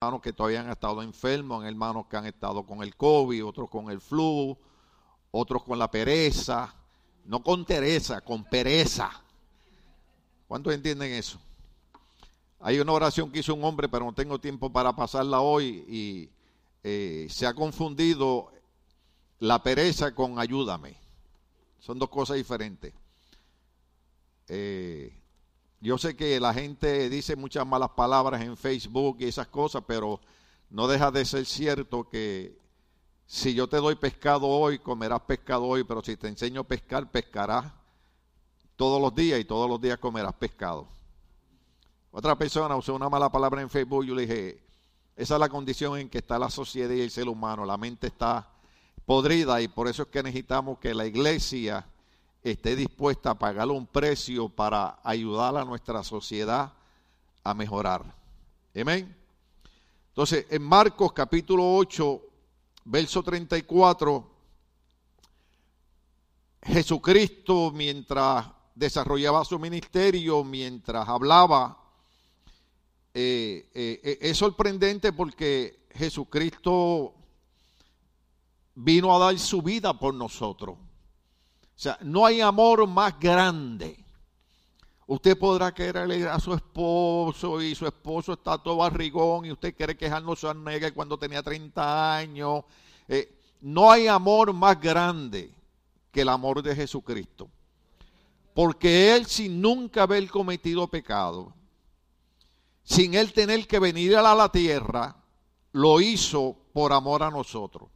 [0.00, 3.90] hermanos que todavía han estado enfermos, hermanos que han estado con el COVID, otros con
[3.90, 4.56] el flu,
[5.32, 6.72] otros con la pereza,
[7.24, 9.10] no con Teresa, con pereza.
[10.46, 11.40] ¿Cuántos entienden eso?
[12.60, 16.30] Hay una oración que hizo un hombre, pero no tengo tiempo para pasarla hoy y
[16.84, 18.52] eh, se ha confundido
[19.40, 20.96] la pereza con ayúdame.
[21.80, 22.94] Son dos cosas diferentes.
[24.46, 25.17] Eh,
[25.80, 30.20] yo sé que la gente dice muchas malas palabras en Facebook y esas cosas, pero
[30.70, 32.58] no deja de ser cierto que
[33.26, 37.10] si yo te doy pescado hoy, comerás pescado hoy, pero si te enseño a pescar,
[37.10, 37.72] pescarás
[38.74, 40.88] todos los días y todos los días comerás pescado.
[42.10, 44.62] Otra persona usó una mala palabra en Facebook, yo le dije,
[45.14, 48.06] esa es la condición en que está la sociedad y el ser humano, la mente
[48.06, 48.48] está
[49.04, 51.86] podrida y por eso es que necesitamos que la iglesia
[52.52, 56.72] esté dispuesta a pagar un precio para ayudar a nuestra sociedad
[57.44, 58.04] a mejorar.
[58.78, 59.16] Amén.
[60.08, 62.22] Entonces, en Marcos capítulo 8,
[62.84, 64.30] verso 34,
[66.62, 71.78] Jesucristo mientras desarrollaba su ministerio, mientras hablaba,
[73.14, 77.14] eh, eh, eh, es sorprendente porque Jesucristo
[78.74, 80.78] vino a dar su vida por nosotros.
[81.78, 84.04] O sea, no hay amor más grande.
[85.06, 89.96] Usted podrá querer a su esposo y su esposo está todo barrigón y usted quiere
[89.96, 92.64] quejarnos a negra cuando tenía 30 años.
[93.06, 95.54] Eh, no hay amor más grande
[96.10, 97.48] que el amor de Jesucristo.
[98.54, 101.54] Porque Él sin nunca haber cometido pecado,
[102.82, 105.14] sin Él tener que venir a la tierra,
[105.70, 107.88] lo hizo por amor a nosotros.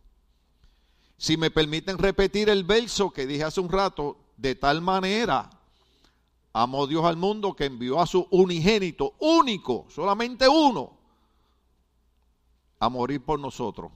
[1.22, 5.48] Si me permiten repetir el verso que dije hace un rato, de tal manera
[6.52, 10.98] amó Dios al mundo que envió a su unigénito, único, solamente uno,
[12.80, 13.92] a morir por nosotros.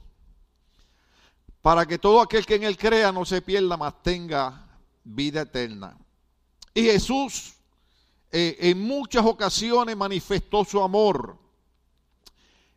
[1.63, 5.99] Para que todo aquel que en él crea no se pierda, mas tenga vida eterna.
[6.73, 7.55] Y Jesús
[8.31, 11.37] eh, en muchas ocasiones manifestó su amor.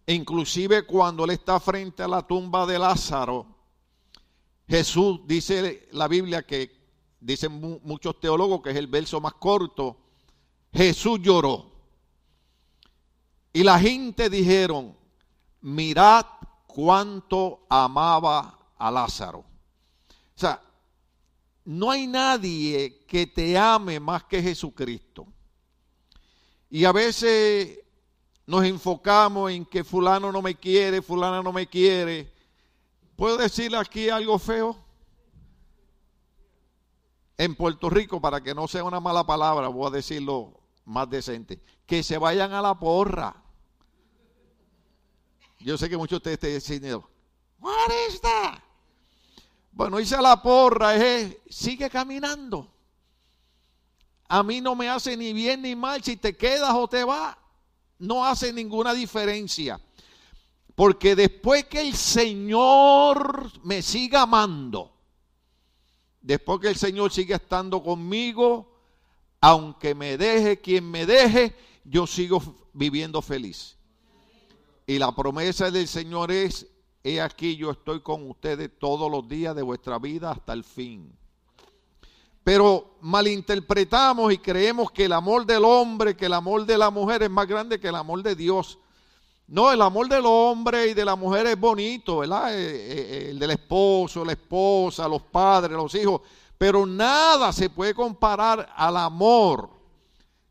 [0.08, 3.59] Inclusive cuando él está frente a la tumba de Lázaro
[4.70, 6.72] Jesús, dice la Biblia que
[7.20, 9.98] dicen muchos teólogos que es el verso más corto,
[10.72, 11.72] Jesús lloró.
[13.52, 14.96] Y la gente dijeron,
[15.62, 16.24] mirad
[16.68, 19.40] cuánto amaba a Lázaro.
[19.40, 19.46] O
[20.36, 20.62] sea,
[21.66, 25.26] no hay nadie que te ame más que Jesucristo.
[26.70, 27.80] Y a veces
[28.46, 32.39] nos enfocamos en que fulano no me quiere, fulana no me quiere.
[33.20, 34.78] ¿Puedo decirle aquí algo feo?
[37.38, 41.62] En Puerto Rico, para que no sea una mala palabra, voy a decirlo más decente,
[41.86, 43.36] que se vayan a la porra.
[45.60, 47.10] Yo sé que muchos de ustedes están diciendo,
[47.60, 48.60] what is that?
[49.74, 52.72] Bueno, hice la porra, es, sigue caminando.
[54.30, 57.36] A mí no me hace ni bien ni mal si te quedas o te vas.
[57.98, 59.78] No hace ninguna diferencia.
[60.80, 64.94] Porque después que el Señor me siga amando,
[66.22, 68.80] después que el Señor siga estando conmigo,
[69.42, 71.54] aunque me deje quien me deje,
[71.84, 72.42] yo sigo
[72.72, 73.76] viviendo feliz.
[74.88, 76.66] Y la promesa del Señor es,
[77.04, 81.14] he aquí yo estoy con ustedes todos los días de vuestra vida hasta el fin.
[82.42, 87.24] Pero malinterpretamos y creemos que el amor del hombre, que el amor de la mujer
[87.24, 88.80] es más grande que el amor de Dios.
[89.52, 92.56] No, el amor del hombre y de la mujer es bonito, ¿verdad?
[92.56, 96.22] Eh, eh, eh, el del esposo, la esposa, los padres, los hijos.
[96.56, 99.72] Pero nada se puede comparar al amor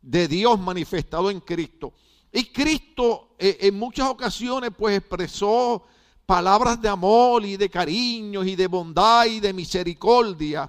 [0.03, 1.93] de Dios manifestado en Cristo.
[2.33, 5.85] Y Cristo en muchas ocasiones pues expresó
[6.27, 10.69] palabras de amor y de cariño y de bondad y de misericordia.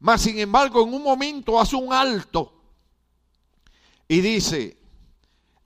[0.00, 2.52] Mas sin embargo en un momento hace un alto
[4.08, 4.79] y dice,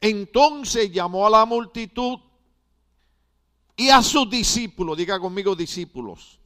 [0.05, 2.19] entonces llamó a la multitud
[3.75, 6.39] y a sus discípulos, diga conmigo discípulos.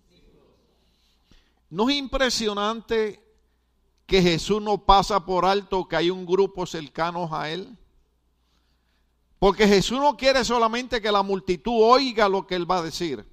[1.68, 3.20] ¿No es impresionante
[4.06, 7.76] que Jesús no pasa por alto que hay un grupo cercano a él?
[9.40, 13.26] Porque Jesús no quiere solamente que la multitud oiga lo que él va a decir.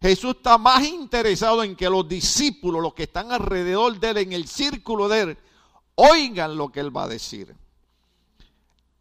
[0.00, 4.32] Jesús está más interesado en que los discípulos, los que están alrededor de él, en
[4.32, 5.38] el círculo de él,
[5.94, 7.54] oigan lo que él va a decir.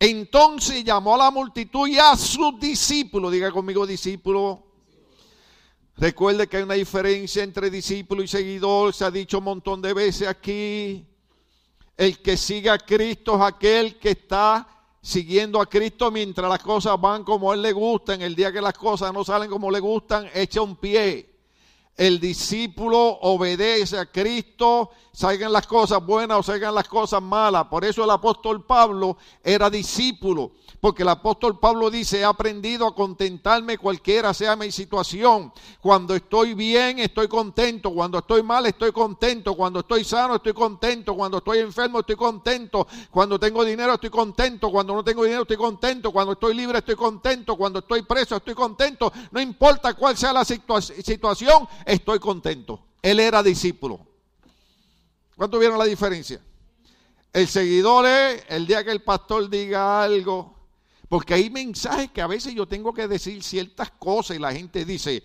[0.03, 4.63] Entonces llamó a la multitud y a sus discípulos, diga conmigo discípulo.
[5.95, 9.94] Recuerde que hay una diferencia entre discípulo y seguidor, se ha dicho un montón de
[9.94, 11.06] veces aquí.
[11.95, 14.68] El que sigue a Cristo es aquel que está
[15.03, 18.24] siguiendo a Cristo mientras las cosas van como Él le gustan.
[18.24, 21.31] El día que las cosas no salen como le gustan, echa un pie.
[21.98, 27.66] El discípulo obedece a Cristo, salgan las cosas buenas o salgan las cosas malas.
[27.66, 30.54] Por eso el apóstol Pablo era discípulo.
[30.82, 35.54] Porque el apóstol Pablo dice, he aprendido a contentarme cualquiera sea mi situación.
[35.80, 37.94] Cuando estoy bien, estoy contento.
[37.94, 39.54] Cuando estoy mal, estoy contento.
[39.54, 41.14] Cuando estoy sano, estoy contento.
[41.14, 42.88] Cuando estoy enfermo, estoy contento.
[43.12, 44.72] Cuando tengo dinero, estoy contento.
[44.72, 46.12] Cuando no tengo dinero, estoy contento.
[46.12, 47.56] Cuando estoy libre, estoy contento.
[47.56, 49.14] Cuando estoy preso, estoy contento.
[49.30, 52.84] No importa cuál sea la situación, estoy contento.
[53.02, 54.00] Él era discípulo.
[55.36, 56.40] ¿Cuánto vieron la diferencia?
[57.34, 60.56] El seguidor es el día que el pastor diga algo,
[61.10, 64.86] porque hay mensajes que a veces yo tengo que decir ciertas cosas y la gente
[64.86, 65.24] dice,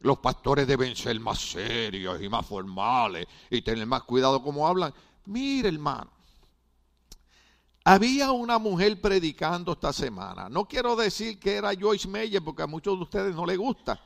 [0.00, 4.92] los pastores deben ser más serios y más formales y tener más cuidado como hablan.
[5.26, 6.10] Mire, hermano,
[7.84, 10.48] había una mujer predicando esta semana.
[10.48, 14.02] No quiero decir que era Joyce Meyer porque a muchos de ustedes no les gusta.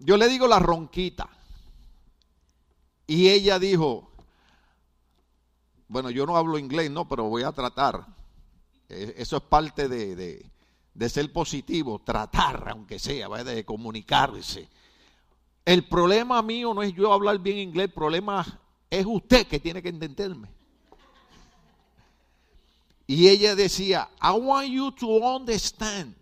[0.00, 1.28] Yo le digo la ronquita.
[3.06, 4.10] Y ella dijo,
[5.88, 8.06] bueno, yo no hablo inglés, no, pero voy a tratar.
[8.88, 10.50] Eh, eso es parte de,
[11.08, 14.68] ser positivo, tratar, aunque sea, de comunicarse.
[15.64, 19.82] El problema mío no es yo hablar bien inglés, el problema es usted que tiene
[19.82, 20.48] que entenderme.
[23.06, 26.14] Y ella decía, I want you to understand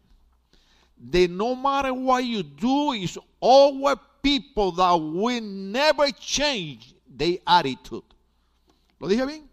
[1.10, 8.04] that no matter what you do, is always people that will never change their attitude.
[8.98, 9.48] ¿Lo dije bien?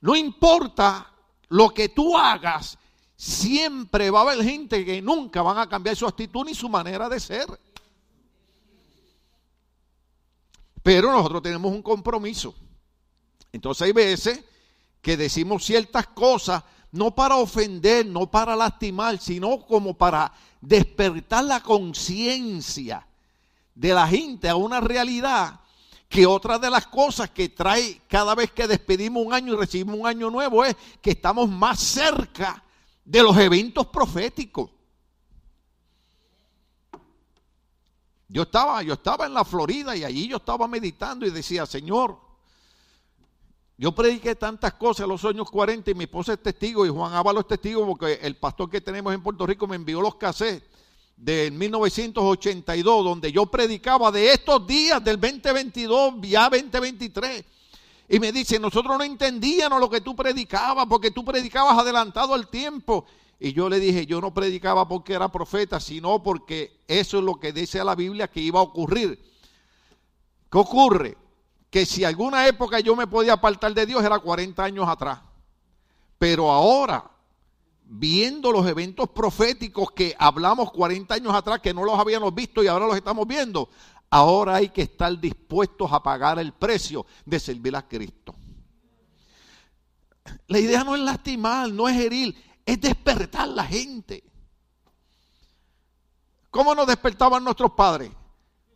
[0.00, 1.06] No importa
[1.48, 2.78] lo que tú hagas,
[3.16, 7.08] siempre va a haber gente que nunca van a cambiar su actitud ni su manera
[7.08, 7.46] de ser.
[10.82, 12.54] Pero nosotros tenemos un compromiso.
[13.52, 14.44] Entonces hay veces
[15.00, 16.62] que decimos ciertas cosas
[16.92, 23.06] no para ofender, no para lastimar, sino como para despertar la conciencia
[23.74, 25.60] de la gente a una realidad
[26.08, 29.98] que otra de las cosas que trae cada vez que despedimos un año y recibimos
[29.98, 32.62] un año nuevo es que estamos más cerca
[33.04, 34.70] de los eventos proféticos.
[38.28, 42.18] Yo estaba, yo estaba en la Florida y allí yo estaba meditando y decía, Señor,
[43.78, 47.12] yo prediqué tantas cosas a los años 40 y mi esposa es testigo y Juan
[47.12, 50.62] Ávalo es testigo porque el pastor que tenemos en Puerto Rico me envió los cassettes
[51.16, 57.44] de 1982, donde yo predicaba de estos días del 2022, ya 2023.
[58.08, 62.48] Y me dice, nosotros no entendíamos lo que tú predicabas, porque tú predicabas adelantado al
[62.48, 63.04] tiempo.
[63.40, 67.34] Y yo le dije, yo no predicaba porque era profeta, sino porque eso es lo
[67.40, 69.18] que dice la Biblia que iba a ocurrir.
[70.50, 71.16] ¿Qué ocurre?
[71.76, 75.20] Que si alguna época yo me podía apartar de Dios era 40 años atrás.
[76.18, 77.04] Pero ahora
[77.84, 82.66] viendo los eventos proféticos que hablamos 40 años atrás, que no los habíamos visto y
[82.66, 83.68] ahora los estamos viendo,
[84.08, 88.34] ahora hay que estar dispuestos a pagar el precio de servir a Cristo.
[90.46, 94.24] La idea no es lastimar, no es herir, es despertar la gente.
[96.50, 98.10] ¿Cómo nos despertaban nuestros padres?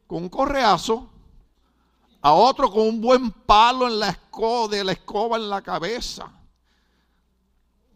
[0.07, 1.11] Con un correazo,
[2.23, 6.31] a otro con un buen palo en la escoba, de la escoba en la cabeza.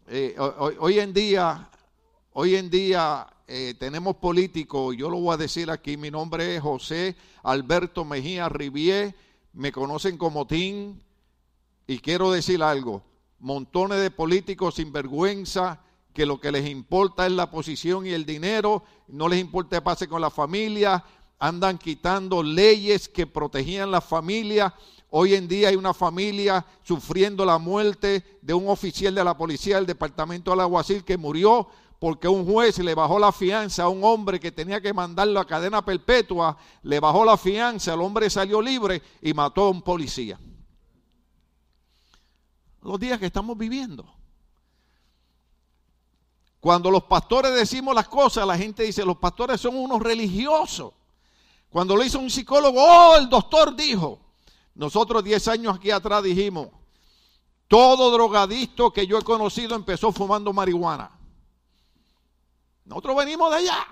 [0.07, 0.35] Eh,
[0.79, 1.69] hoy, en día,
[2.33, 6.61] hoy en día eh, tenemos políticos, yo lo voy a decir aquí, mi nombre es
[6.61, 9.15] José Alberto Mejía Rivier,
[9.53, 10.99] me conocen como Tim,
[11.87, 13.03] y quiero decir algo,
[13.39, 15.81] montones de políticos sin vergüenza,
[16.13, 19.81] que lo que les importa es la posición y el dinero, no les importa qué
[19.81, 21.03] pase con la familia,
[21.39, 24.73] andan quitando leyes que protegían la familia
[25.17, 29.77] Hoy en día hay una familia sufriendo la muerte de un oficial de la policía
[29.77, 34.03] del departamento del alguacil que murió porque un juez le bajó la fianza a un
[34.03, 38.61] hombre que tenía que mandarlo a cadena perpetua, le bajó la fianza, el hombre salió
[38.61, 40.37] libre y mató a un policía.
[42.81, 44.05] Los días que estamos viviendo.
[46.59, 50.91] Cuando los pastores decimos las cosas, la gente dice, los pastores son unos religiosos.
[51.75, 54.21] Cuando lo hizo un psicólogo, oh, el doctor dijo.
[54.75, 56.69] Nosotros 10 años aquí atrás dijimos,
[57.67, 61.11] todo drogadicto que yo he conocido empezó fumando marihuana.
[62.85, 63.87] Nosotros venimos de allá.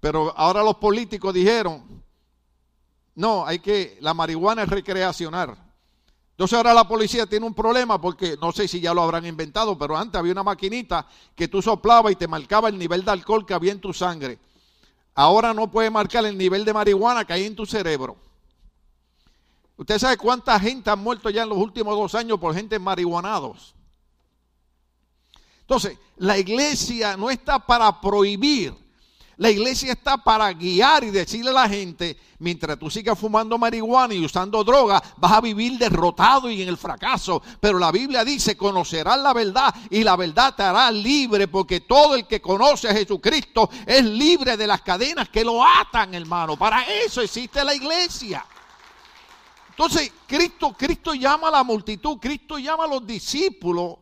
[0.00, 2.02] Pero ahora los políticos dijeron,
[3.16, 5.58] no, hay que, la marihuana es recreacional.
[6.30, 9.76] Entonces ahora la policía tiene un problema porque no sé si ya lo habrán inventado,
[9.76, 13.44] pero antes había una maquinita que tú soplabas y te marcaba el nivel de alcohol
[13.44, 14.38] que había en tu sangre
[15.14, 18.16] ahora no puede marcar el nivel de marihuana que hay en tu cerebro.
[19.76, 23.74] Usted sabe cuánta gente ha muerto ya en los últimos dos años por gente marihuanados.
[25.60, 28.74] Entonces, la iglesia no está para prohibir
[29.36, 34.14] la iglesia está para guiar y decirle a la gente, mientras tú sigas fumando marihuana
[34.14, 37.42] y usando droga, vas a vivir derrotado y en el fracaso.
[37.60, 42.14] Pero la Biblia dice, conocerás la verdad y la verdad te hará libre, porque todo
[42.14, 46.56] el que conoce a Jesucristo es libre de las cadenas que lo atan, hermano.
[46.56, 48.44] Para eso existe la iglesia.
[49.70, 53.96] Entonces, Cristo, Cristo llama a la multitud, Cristo llama a los discípulos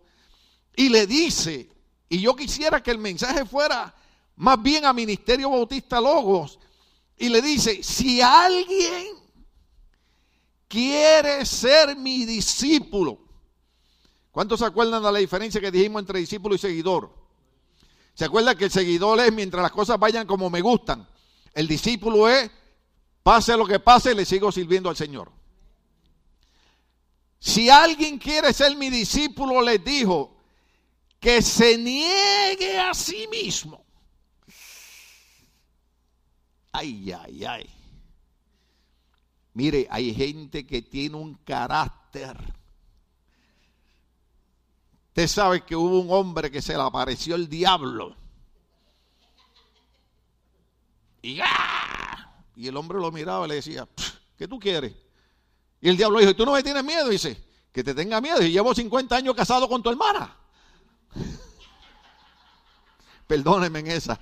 [0.77, 1.71] y le dice,
[2.11, 3.95] y yo quisiera que el mensaje fuera
[4.37, 6.59] más bien a Ministerio Bautista Logos,
[7.17, 9.17] y le dice, si alguien
[10.69, 13.19] quiere ser mi discípulo,
[14.31, 17.15] ¿cuántos se acuerdan de la diferencia que dijimos entre discípulo y seguidor?
[18.15, 21.09] ¿Se acuerdan que el seguidor es mientras las cosas vayan como me gustan?
[21.55, 22.51] El discípulo es,
[23.23, 25.31] pase lo que pase, le sigo sirviendo al Señor.
[27.39, 30.37] Si alguien quiere ser mi discípulo, les dijo,
[31.19, 33.82] que se niegue a sí mismo.
[36.73, 37.71] Ay, ay, ay.
[39.55, 42.37] Mire, hay gente que tiene un carácter.
[45.09, 48.17] Usted sabe que hubo un hombre que se le apareció el diablo.
[51.21, 52.35] Y, ¡ah!
[52.57, 53.87] y el hombre lo miraba y le decía,
[54.39, 54.95] ¿qué tú quieres?
[55.83, 57.09] Y el diablo dijo, ¿tú no me tienes miedo?
[57.09, 57.37] Y dice,
[57.73, 58.43] que te tenga miedo.
[58.43, 60.35] Y llevo 50 años casado con tu hermana.
[63.27, 64.19] Perdónenme en esa.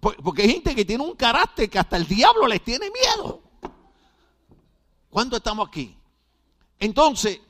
[0.00, 3.42] Porque hay gente que tiene un carácter que hasta el diablo les tiene miedo.
[5.10, 5.96] ¿Cuándo estamos aquí?
[6.78, 7.40] Entonces,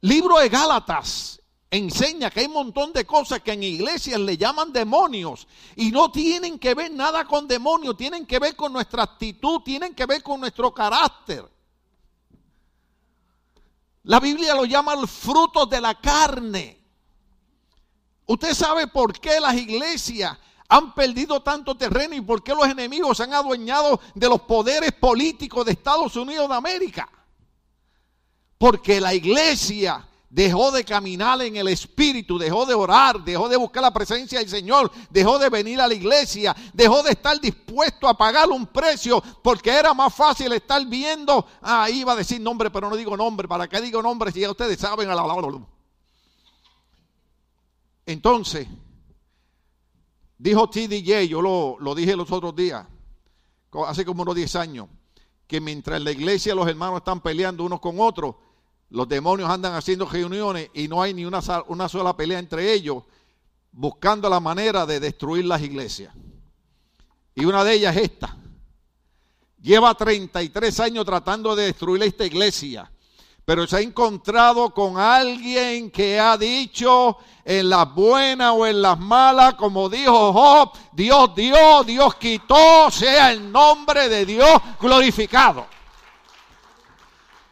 [0.00, 4.72] libro de Gálatas enseña que hay un montón de cosas que en iglesias le llaman
[4.72, 9.60] demonios y no tienen que ver nada con demonios, tienen que ver con nuestra actitud,
[9.62, 11.48] tienen que ver con nuestro carácter.
[14.04, 16.80] La Biblia lo llama el fruto de la carne.
[18.26, 23.16] Usted sabe por qué las iglesias han perdido tanto terreno y por qué los enemigos
[23.16, 27.08] se han adueñado de los poderes políticos de Estados Unidos de América.
[28.58, 33.84] Porque la iglesia dejó de caminar en el Espíritu, dejó de orar, dejó de buscar
[33.84, 38.18] la presencia del Señor, dejó de venir a la iglesia, dejó de estar dispuesto a
[38.18, 42.90] pagar un precio porque era más fácil estar viendo, ah, iba a decir nombre, pero
[42.90, 45.08] no digo nombre, ¿para qué digo nombre si ya ustedes saben?
[48.04, 48.66] Entonces,
[50.44, 52.86] dijo TDJ, yo lo, lo dije los otros días,
[53.86, 54.88] hace como unos 10 años,
[55.46, 58.34] que mientras en la iglesia los hermanos están peleando unos con otros,
[58.90, 63.04] los demonios andan haciendo reuniones y no hay ni una, una sola pelea entre ellos,
[63.72, 66.14] buscando la manera de destruir las iglesias.
[67.34, 68.36] Y una de ellas es esta.
[69.62, 72.92] Lleva 33 años tratando de destruir esta iglesia
[73.44, 78.98] pero se ha encontrado con alguien que ha dicho en las buenas o en las
[78.98, 85.66] malas, como dijo Job, Dios dio, Dios quitó, sea el nombre de Dios glorificado.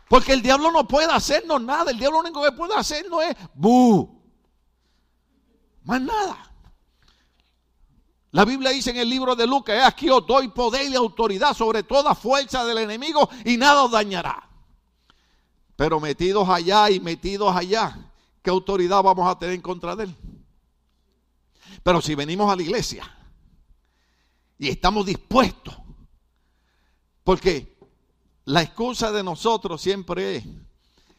[0.08, 3.36] Porque el diablo no puede hacernos nada, el diablo lo único que puede hacernos es
[3.54, 4.22] bu.
[5.84, 6.52] Más nada.
[8.30, 11.82] La Biblia dice en el libro de Lucas, aquí os doy poder y autoridad sobre
[11.82, 14.51] toda fuerza del enemigo y nada os dañará.
[15.82, 17.98] Pero metidos allá y metidos allá,
[18.40, 20.16] ¿qué autoridad vamos a tener en contra de él?
[21.82, 23.02] Pero si venimos a la iglesia
[24.60, 25.74] y estamos dispuestos,
[27.24, 27.76] porque
[28.44, 30.44] la excusa de nosotros siempre es,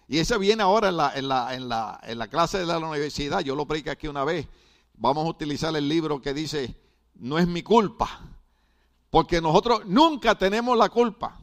[0.08, 2.78] y eso viene ahora en la, en la, en la, en la clase de la
[2.78, 4.48] universidad, yo lo prediqué aquí una vez,
[4.94, 6.74] vamos a utilizar el libro que dice,
[7.16, 8.22] no es mi culpa,
[9.10, 11.43] porque nosotros nunca tenemos la culpa.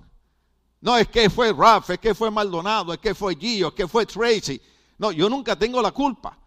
[0.81, 3.87] No, es que fue Ralph, es que fue Maldonado, es que fue Gio, es que
[3.87, 4.61] fue Tracy.
[4.99, 6.39] No, yo nunca tengo la culpa.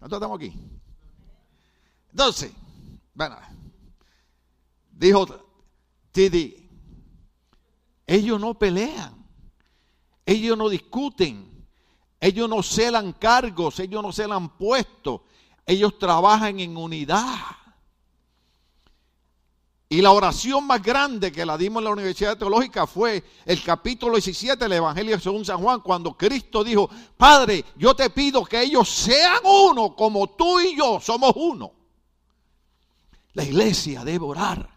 [0.00, 0.52] Nosotros estamos aquí.
[2.10, 2.52] Entonces,
[3.14, 3.36] bueno,
[4.90, 5.26] dijo
[6.12, 6.68] Tidi,
[8.06, 9.14] ellos no pelean,
[10.24, 11.66] ellos no discuten,
[12.20, 15.20] ellos no celan cargos, ellos no celan puestos,
[15.66, 17.34] ellos trabajan en unidad.
[19.88, 24.14] Y la oración más grande que la dimos en la Universidad Teológica fue el capítulo
[24.14, 28.88] 17 del Evangelio según San Juan, cuando Cristo dijo, Padre, yo te pido que ellos
[28.88, 31.72] sean uno como tú y yo somos uno.
[33.34, 34.68] La iglesia debe orar,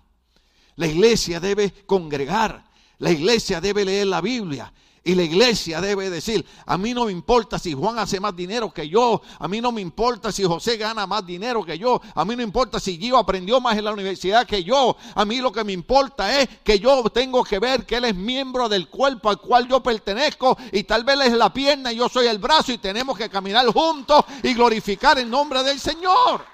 [0.75, 4.71] la iglesia debe congregar, la iglesia debe leer la Biblia.
[5.03, 8.73] Y la iglesia debe decir, a mí no me importa si Juan hace más dinero
[8.73, 12.25] que yo, a mí no me importa si José gana más dinero que yo, a
[12.25, 15.53] mí no importa si Gio aprendió más en la universidad que yo, a mí lo
[15.53, 19.29] que me importa es que yo tengo que ver que él es miembro del cuerpo
[19.29, 22.73] al cual yo pertenezco y tal vez es la pierna y yo soy el brazo
[22.73, 26.45] y tenemos que caminar juntos y glorificar el nombre del Señor.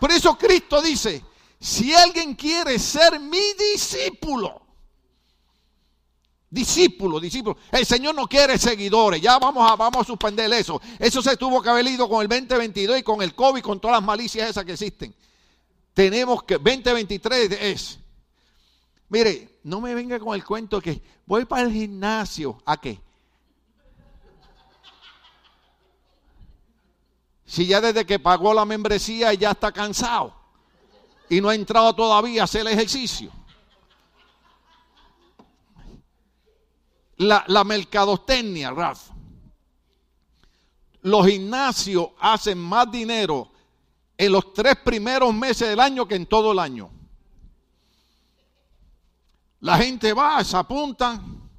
[0.00, 1.24] Por eso Cristo dice,
[1.60, 4.61] si alguien quiere ser mi discípulo,
[6.52, 7.56] Discípulo, discípulo.
[7.70, 9.22] El Señor no quiere seguidores.
[9.22, 10.82] Ya vamos a, vamos a suspender eso.
[10.98, 13.96] Eso se tuvo que haber ido con el 2022 y con el COVID, con todas
[13.96, 15.14] las malicias esas que existen.
[15.94, 17.98] Tenemos que, 2023 es.
[19.08, 22.58] Mire, no me venga con el cuento que voy para el gimnasio.
[22.66, 23.00] ¿A qué?
[27.46, 30.34] Si ya desde que pagó la membresía ya está cansado
[31.30, 33.32] y no ha entrado todavía a hacer el ejercicio.
[37.22, 39.10] La, mercadotecnia, Raf.
[41.02, 43.50] Los gimnasios hacen más dinero
[44.16, 46.90] en los tres primeros meses del año que en todo el año.
[49.60, 51.50] La gente va, se apuntan,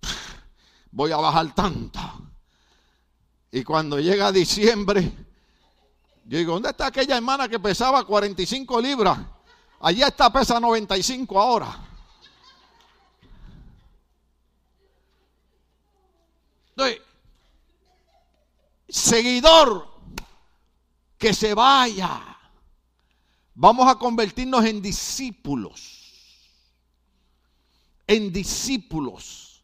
[0.90, 2.14] voy a bajar tanta.
[3.52, 5.12] Y cuando llega diciembre,
[6.24, 9.18] yo digo, ¿dónde está aquella hermana que pesaba 45 libras?
[9.80, 11.89] Allá está, pesa 95 ahora.
[18.88, 19.88] Seguidor,
[21.18, 22.20] que se vaya.
[23.54, 25.98] Vamos a convertirnos en discípulos.
[28.06, 29.62] En discípulos.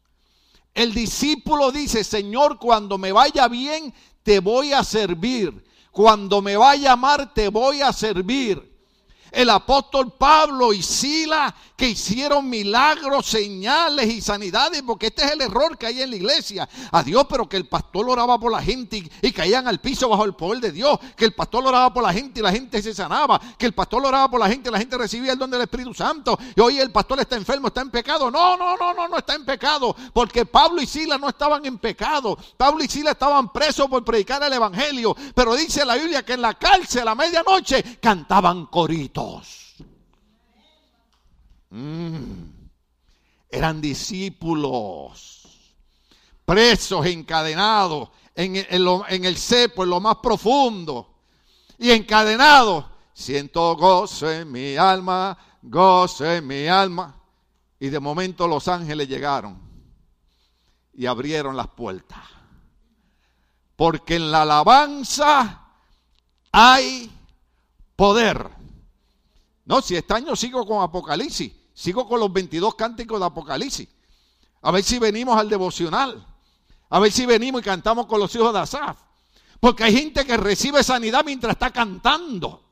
[0.75, 5.64] El discípulo dice, Señor, cuando me vaya bien, te voy a servir.
[5.90, 8.75] Cuando me vaya a amar, te voy a servir
[9.33, 15.42] el apóstol Pablo y Sila que hicieron milagros, señales y sanidades, porque este es el
[15.42, 16.68] error que hay en la iglesia.
[16.90, 20.25] A Dios, pero que el pastor oraba por la gente y, caían al piso bajo
[20.25, 22.95] el poder de Dios, que el pastor oraba por la gente y la gente se
[22.95, 25.61] sanaba, que el pastor oraba por la gente y la gente recibía el don del
[25.61, 26.38] Espíritu Santo.
[26.54, 28.30] Y hoy el pastor está enfermo, está en pecado.
[28.30, 31.76] No, no, no, no, no está en pecado, porque Pablo y Sila no estaban en
[31.78, 32.38] pecado.
[32.56, 36.42] Pablo y Sila estaban presos por predicar el Evangelio, pero dice la Biblia que en
[36.42, 39.25] la cárcel a medianoche cantaban coritos.
[41.71, 42.50] Mm.
[43.50, 45.47] Eran discípulos,
[46.45, 51.15] presos, encadenados en, en el cepo, en lo más profundo.
[51.78, 57.15] Y encadenados, siento gozo en mi alma, gozo en mi alma.
[57.78, 59.60] Y de momento los ángeles llegaron
[60.95, 62.25] y abrieron las puertas.
[63.76, 65.62] Porque en la alabanza
[66.50, 67.10] hay
[67.95, 68.55] poder.
[69.66, 73.88] No, si este año sigo con Apocalipsis, sigo con los 22 cánticos de Apocalipsis.
[74.62, 76.24] A ver si venimos al devocional.
[76.88, 78.96] A ver si venimos y cantamos con los hijos de Asaf.
[79.58, 82.62] Porque hay gente que recibe sanidad mientras está cantando.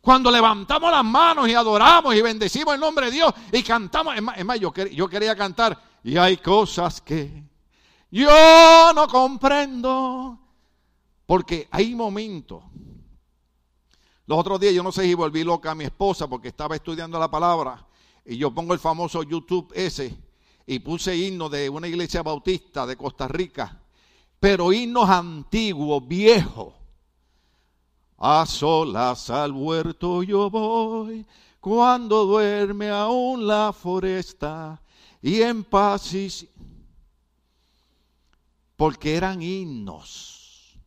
[0.00, 4.16] Cuando levantamos las manos y adoramos y bendecimos el nombre de Dios y cantamos.
[4.16, 5.80] Es más, yo, yo quería cantar.
[6.02, 7.44] Y hay cosas que
[8.10, 10.40] yo no comprendo.
[11.24, 12.62] Porque hay momentos
[14.26, 17.18] los otros días yo no sé si volví loca a mi esposa porque estaba estudiando
[17.18, 17.86] la palabra
[18.24, 20.16] y yo pongo el famoso YouTube ese
[20.66, 23.80] y puse himnos de una iglesia bautista de Costa Rica,
[24.40, 26.74] pero himnos antiguos, viejos.
[28.18, 31.24] A solas al huerto yo voy
[31.60, 34.80] cuando duerme aún la foresta
[35.20, 36.48] y en paz y...
[38.74, 40.78] porque eran himnos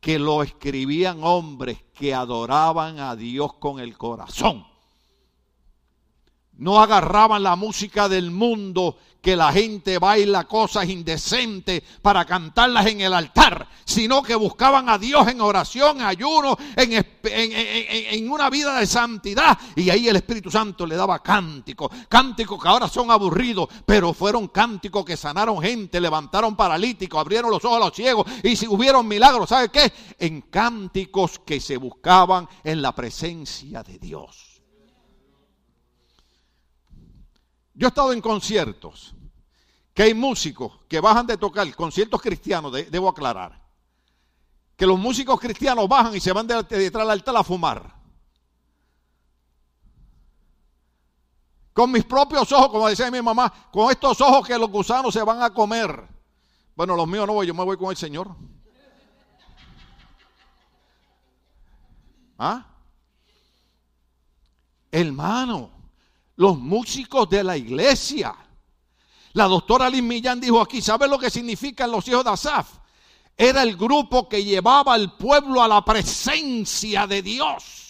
[0.00, 4.66] que lo escribían hombres que adoraban a Dios con el corazón.
[6.52, 13.00] No agarraban la música del mundo que la gente baila cosas indecentes para cantarlas en
[13.00, 18.86] el altar, sino que buscaban a Dios en oración, ayuno, en, en, una vida de
[18.86, 19.58] santidad.
[19.76, 24.48] Y ahí el Espíritu Santo le daba cánticos, cánticos que ahora son aburridos, pero fueron
[24.48, 29.08] cánticos que sanaron gente, levantaron paralíticos, abrieron los ojos a los ciegos y si hubieron
[29.08, 29.90] milagros, ¿sabe qué?
[30.18, 34.53] En cánticos que se buscaban en la presencia de Dios.
[37.74, 39.14] Yo he estado en conciertos,
[39.92, 43.60] que hay músicos que bajan de tocar, conciertos cristianos, debo aclarar,
[44.76, 47.94] que los músicos cristianos bajan y se van detrás del altar a fumar.
[51.72, 55.22] Con mis propios ojos, como decía mi mamá, con estos ojos que los gusanos se
[55.24, 56.08] van a comer.
[56.76, 58.36] Bueno, los míos no voy, yo me voy con el Señor.
[62.38, 62.64] ¿Ah?
[64.92, 65.73] Hermano,
[66.36, 68.34] los músicos de la iglesia.
[69.32, 72.68] La doctora Liz Millán dijo aquí, ¿sabe lo que significan los hijos de Asaf?
[73.36, 77.84] Era el grupo que llevaba al pueblo a la presencia de Dios.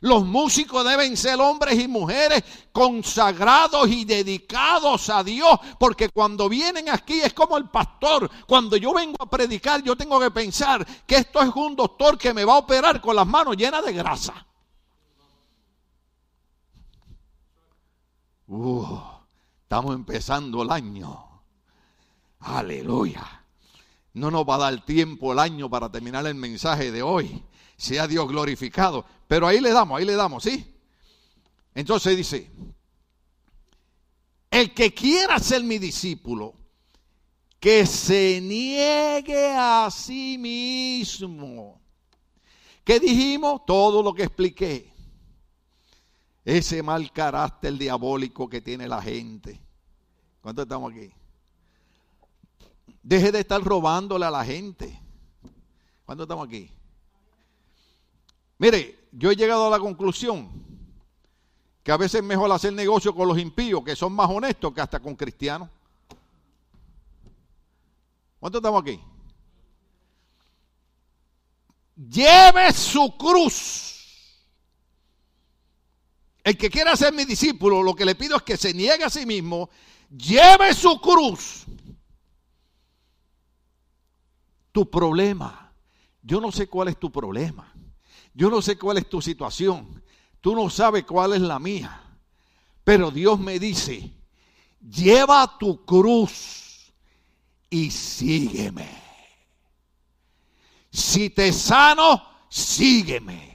[0.00, 2.42] Los músicos deben ser hombres y mujeres
[2.72, 8.30] consagrados y dedicados a Dios, porque cuando vienen aquí es como el pastor.
[8.46, 12.34] Cuando yo vengo a predicar, yo tengo que pensar que esto es un doctor que
[12.34, 14.46] me va a operar con las manos llenas de grasa.
[18.46, 18.98] Uh,
[19.62, 21.42] estamos empezando el año.
[22.40, 23.44] Aleluya.
[24.12, 27.42] No nos va a dar tiempo el año para terminar el mensaje de hoy.
[27.76, 29.04] Sea Dios glorificado.
[29.26, 30.72] Pero ahí le damos, ahí le damos, ¿sí?
[31.74, 32.50] Entonces dice,
[34.50, 36.54] el que quiera ser mi discípulo,
[37.58, 41.80] que se niegue a sí mismo.
[42.84, 43.62] ¿Qué dijimos?
[43.66, 44.93] Todo lo que expliqué.
[46.44, 49.60] Ese mal carácter diabólico que tiene la gente.
[50.42, 51.10] ¿Cuántos estamos aquí?
[53.02, 55.00] Deje de estar robándole a la gente.
[56.04, 56.70] ¿Cuántos estamos aquí?
[58.58, 60.50] Mire, yo he llegado a la conclusión
[61.82, 64.80] que a veces es mejor hacer negocio con los impíos, que son más honestos, que
[64.80, 65.68] hasta con cristianos.
[68.40, 69.00] ¿Cuántos estamos aquí?
[71.96, 73.93] Lleve su cruz.
[76.44, 79.10] El que quiera ser mi discípulo, lo que le pido es que se niegue a
[79.10, 79.70] sí mismo,
[80.10, 81.64] lleve su cruz.
[84.70, 85.72] Tu problema.
[86.22, 87.72] Yo no sé cuál es tu problema.
[88.34, 90.02] Yo no sé cuál es tu situación.
[90.42, 92.02] Tú no sabes cuál es la mía.
[92.84, 94.12] Pero Dios me dice,
[94.80, 96.92] lleva tu cruz
[97.70, 99.02] y sígueme.
[100.90, 103.53] Si te sano, sígueme.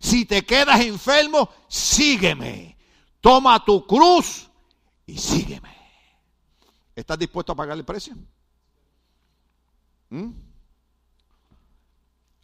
[0.00, 2.76] Si te quedas enfermo, sígueme.
[3.20, 4.50] Toma tu cruz
[5.04, 5.76] y sígueme.
[6.96, 8.16] ¿Estás dispuesto a pagar el precio?
[10.08, 10.30] ¿Mm?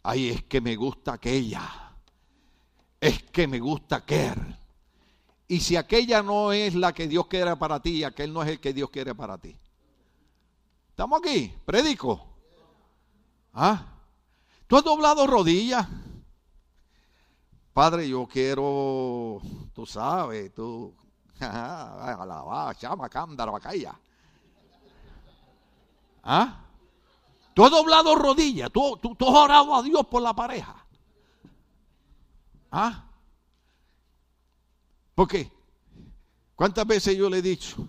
[0.03, 1.95] Ay, es que me gusta aquella.
[3.01, 4.55] Es que me gusta aquel.
[5.47, 8.59] Y si aquella no es la que Dios quiere para ti, aquel no es el
[8.59, 9.57] que Dios quiere para ti.
[10.89, 11.51] ¿Estamos aquí?
[11.65, 12.23] Predico.
[13.53, 13.83] ¿Ah?
[14.67, 15.87] ¿Tú has doblado rodillas?
[17.77, 19.39] Padre, yo quiero,
[19.71, 20.95] tú sabes, tú,
[21.39, 23.95] alabá, chama, cándara, bacaya.
[26.23, 26.59] ¿Ah?
[27.53, 30.87] Tú has doblado rodillas, tú, tú, tú has orado a Dios por la pareja.
[32.71, 33.05] ¿Ah?
[35.13, 35.51] ¿Por qué?
[36.55, 37.87] ¿Cuántas veces yo le he dicho?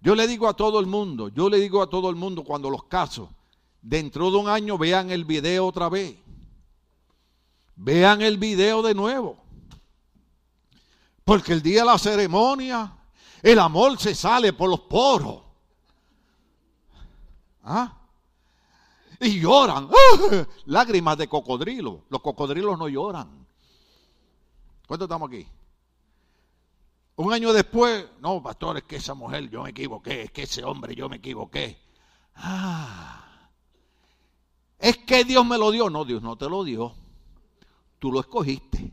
[0.00, 2.68] Yo le digo a todo el mundo, yo le digo a todo el mundo cuando
[2.68, 3.30] los caso,
[3.80, 6.23] dentro de un año vean el video otra vez.
[7.76, 9.38] Vean el video de nuevo.
[11.24, 12.92] Porque el día de la ceremonia,
[13.42, 15.42] el amor se sale por los poros.
[17.62, 17.96] ¿Ah?
[19.20, 19.88] Y lloran.
[19.90, 20.46] ¡Ah!
[20.66, 22.04] Lágrimas de cocodrilo.
[22.10, 23.46] Los cocodrilos no lloran.
[24.86, 25.46] ¿Cuánto estamos aquí?
[27.16, 30.64] Un año después, no, pastor, es que esa mujer yo me equivoqué, es que ese
[30.64, 31.78] hombre yo me equivoqué.
[32.34, 33.50] Ah,
[34.78, 35.88] es que Dios me lo dio.
[35.88, 36.94] No, Dios no te lo dio.
[38.04, 38.92] Tú lo escogiste.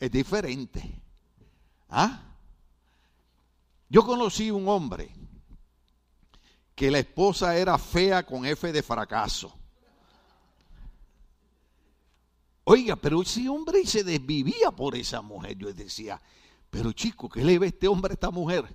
[0.00, 1.00] Es diferente.
[1.90, 2.20] ¿Ah?
[3.88, 5.14] Yo conocí un hombre
[6.74, 9.56] que la esposa era fea con F de fracaso.
[12.64, 15.56] Oiga, pero ese hombre se desvivía por esa mujer.
[15.56, 16.20] Yo decía,
[16.68, 18.74] pero chico, ¿qué le ve este hombre a esta mujer?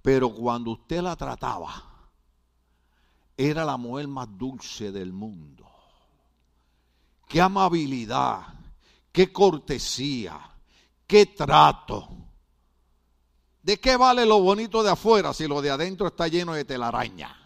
[0.00, 2.08] Pero cuando usted la trataba,
[3.36, 5.69] era la mujer más dulce del mundo.
[7.30, 8.40] Qué amabilidad,
[9.12, 10.36] qué cortesía,
[11.06, 12.08] qué trato.
[13.62, 17.36] ¿De qué vale lo bonito de afuera si lo de adentro está lleno de telaraña?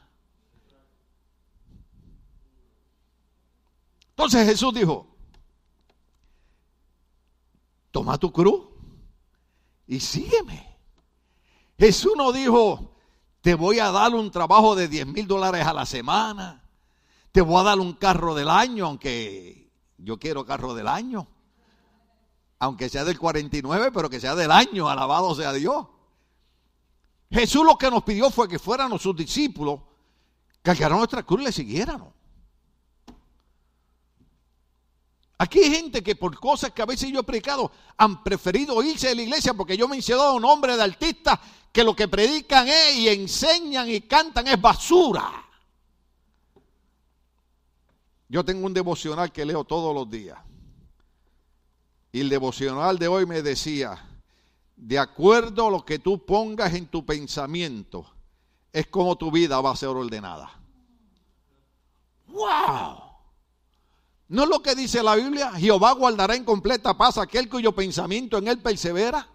[4.08, 5.06] Entonces Jesús dijo,
[7.90, 8.62] toma tu cruz
[9.86, 10.78] y sígueme.
[11.78, 12.96] Jesús no dijo,
[13.42, 16.64] te voy a dar un trabajo de 10 mil dólares a la semana,
[17.32, 19.63] te voy a dar un carro del año, aunque
[19.98, 21.26] yo quiero carro del año,
[22.58, 25.86] aunque sea del 49, pero que sea del año, alabado sea Dios.
[27.30, 29.80] Jesús lo que nos pidió fue que fuéramos sus discípulos,
[30.70, 32.12] al nuestra cruz le siguiéramos.
[35.36, 39.08] Aquí hay gente que por cosas que a veces yo he predicado han preferido irse
[39.08, 41.40] de la iglesia porque yo me he a un nombre de artista
[41.72, 45.43] que lo que predican es y enseñan y cantan es basura.
[48.28, 50.38] Yo tengo un devocional que leo todos los días.
[52.12, 53.98] Y el devocional de hoy me decía,
[54.76, 58.06] de acuerdo a lo que tú pongas en tu pensamiento,
[58.72, 60.50] es como tu vida va a ser ordenada.
[62.28, 63.04] ¡Wow!
[64.28, 65.52] ¿No es lo que dice la Biblia?
[65.52, 69.28] Jehová guardará en completa paz aquel cuyo pensamiento en él persevera.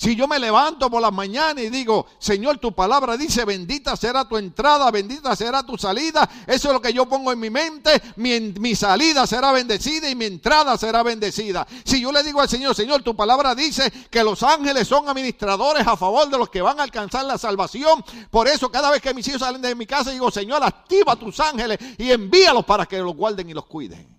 [0.00, 4.26] Si yo me levanto por las mañanas y digo, Señor, tu palabra dice, bendita será
[4.26, 8.00] tu entrada, bendita será tu salida, eso es lo que yo pongo en mi mente,
[8.16, 11.66] mi, mi, salida será bendecida y mi entrada será bendecida.
[11.84, 15.86] Si yo le digo al Señor, Señor, tu palabra dice que los ángeles son administradores
[15.86, 19.12] a favor de los que van a alcanzar la salvación, por eso cada vez que
[19.12, 23.00] mis hijos salen de mi casa, digo, Señor, activa tus ángeles y envíalos para que
[23.00, 24.18] los guarden y los cuiden.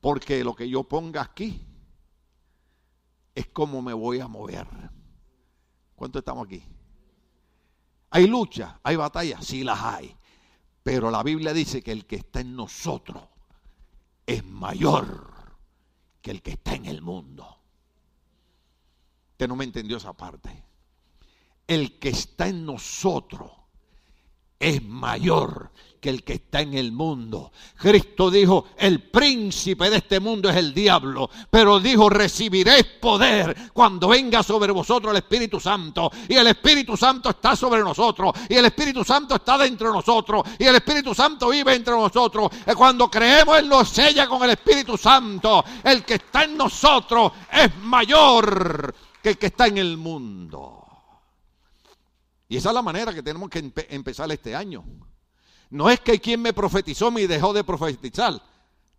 [0.00, 1.64] Porque lo que yo ponga aquí
[3.36, 4.66] es cómo me voy a mover.
[5.94, 6.64] ¿Cuánto estamos aquí?
[8.10, 8.80] ¿Hay lucha?
[8.82, 9.42] ¿Hay batalla?
[9.42, 10.16] Sí las hay.
[10.82, 13.22] Pero la Biblia dice que el que está en nosotros
[14.24, 15.58] es mayor
[16.22, 17.46] que el que está en el mundo.
[19.32, 20.64] Usted no me entendió esa parte.
[21.66, 23.52] El que está en nosotros
[24.58, 27.52] es mayor que el que está en el mundo.
[27.76, 34.08] Cristo dijo, el príncipe de este mundo es el diablo, pero dijo, recibiréis poder cuando
[34.08, 36.10] venga sobre vosotros el Espíritu Santo.
[36.28, 40.42] Y el Espíritu Santo está sobre nosotros, y el Espíritu Santo está dentro de nosotros,
[40.58, 42.50] y el Espíritu Santo vive entre nosotros.
[42.66, 45.64] Y cuando creemos, Él nos sella con el Espíritu Santo.
[45.82, 50.85] El que está en nosotros es mayor que el que está en el mundo.
[52.48, 54.84] Y esa es la manera que tenemos que empe empezar este año.
[55.70, 58.40] No es que quien me profetizó me dejó de profetizar.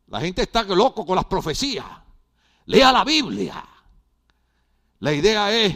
[0.08, 1.86] La gente está loco con las profecías.
[2.66, 3.64] Lea la Biblia.
[5.00, 5.76] La idea es,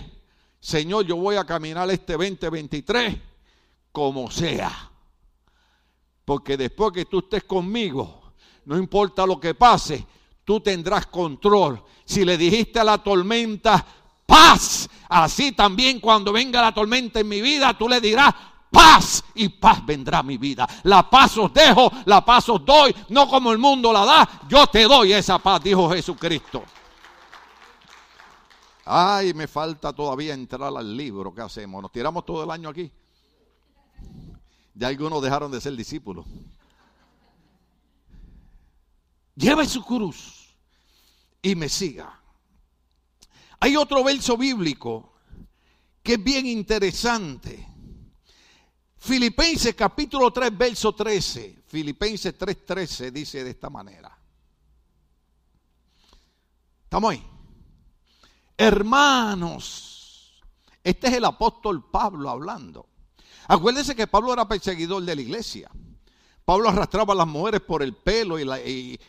[0.59, 3.17] Señor, yo voy a caminar este 2023
[3.91, 4.89] como sea.
[6.25, 8.33] Porque después que tú estés conmigo,
[8.65, 10.05] no importa lo que pase,
[10.43, 11.83] tú tendrás control.
[12.05, 13.85] Si le dijiste a la tormenta,
[14.31, 18.33] paz, así también cuando venga la tormenta en mi vida, tú le dirás,
[18.71, 20.65] paz y paz vendrá a mi vida.
[20.83, 24.67] La paz os dejo, la paz os doy, no como el mundo la da, yo
[24.67, 26.63] te doy esa paz, dijo Jesucristo.
[28.85, 31.81] Ay, me falta todavía entrar al libro, ¿qué hacemos?
[31.81, 32.89] ¿Nos tiramos todo el año aquí?
[34.73, 36.25] Ya algunos dejaron de ser discípulos.
[39.35, 40.55] Lleve su cruz
[41.41, 42.20] y me siga.
[43.63, 45.13] Hay otro verso bíblico
[46.01, 47.67] que es bien interesante.
[48.97, 51.63] Filipenses capítulo 3, verso 13.
[51.67, 54.17] Filipenses 3, 13 dice de esta manera.
[56.83, 57.23] ¿Estamos ahí?
[58.57, 60.41] Hermanos,
[60.83, 62.89] este es el apóstol Pablo hablando.
[63.47, 65.69] Acuérdense que Pablo era perseguidor de la iglesia.
[66.51, 68.99] Pablo arrastraba a las mujeres por el pelo y,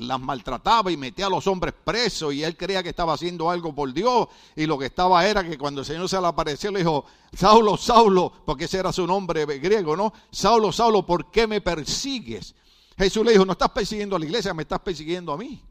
[0.00, 3.72] las maltrataba y metía a los hombres presos y él creía que estaba haciendo algo
[3.72, 6.80] por Dios y lo que estaba era que cuando el Señor se le apareció le
[6.80, 10.12] dijo, Saulo, Saulo, porque ese era su nombre griego, ¿no?
[10.32, 12.56] Saulo, Saulo, ¿por qué me persigues?
[12.98, 15.62] Jesús le dijo, no estás persiguiendo a la iglesia, me estás persiguiendo a mí.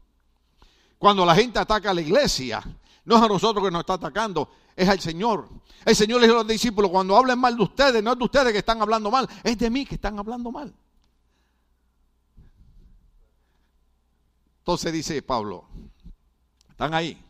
[0.96, 2.62] Cuando la gente ataca a la iglesia,
[3.04, 5.50] no es a nosotros que nos está atacando, es al Señor.
[5.84, 8.24] El Señor le dijo a los discípulos, cuando hablen mal de ustedes, no es de
[8.24, 10.74] ustedes que están hablando mal, es de mí que están hablando mal.
[14.64, 15.66] Entonces dice Pablo,
[16.70, 17.22] están ahí.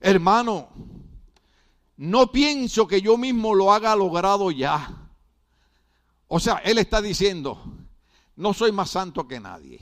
[0.00, 0.68] Hermano,
[1.96, 5.08] no pienso que yo mismo lo haga logrado ya.
[6.26, 7.62] O sea, él está diciendo,
[8.34, 9.78] no soy más santo que nadie.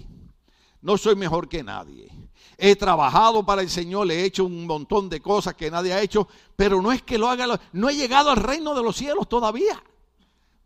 [0.83, 2.13] No soy mejor que nadie.
[2.59, 6.03] He trabajado para el Señor, le he hecho un montón de cosas que nadie ha
[6.03, 9.27] hecho, pero no es que lo haga, no he llegado al reino de los cielos
[9.27, 9.83] todavía.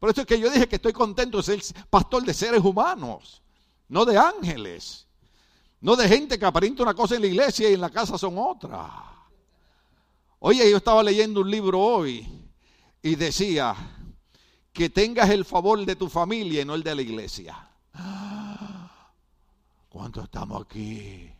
[0.01, 3.41] Por eso es que yo dije que estoy contento de ser pastor de seres humanos,
[3.89, 5.06] no de ángeles.
[5.81, 8.37] No de gente que aparenta una cosa en la iglesia y en la casa son
[8.39, 8.91] otra.
[10.39, 12.27] Oye, yo estaba leyendo un libro hoy
[13.03, 13.75] y decía
[14.73, 17.71] que tengas el favor de tu familia y no el de la iglesia.
[19.89, 21.33] ¿Cuántos estamos aquí?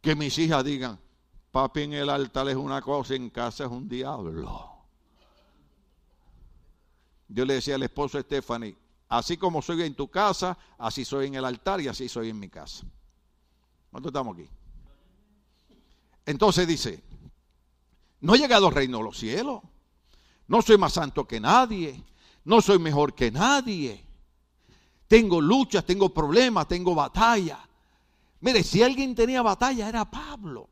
[0.00, 0.98] Que mis hijas digan,
[1.52, 4.68] papi en el altar es una cosa, en casa es un diablo.
[7.28, 8.76] Yo le decía al esposo Stephanie,
[9.12, 12.40] Así como soy en tu casa, así soy en el altar y así soy en
[12.40, 12.86] mi casa.
[13.90, 14.48] ¿Cuánto estamos aquí?
[16.24, 17.04] Entonces dice,
[18.22, 19.60] no he llegado al reino de los cielos.
[20.48, 22.02] No soy más santo que nadie.
[22.44, 24.02] No soy mejor que nadie.
[25.08, 27.58] Tengo luchas, tengo problemas, tengo batalla.
[28.40, 30.70] Mire, si alguien tenía batalla era Pablo.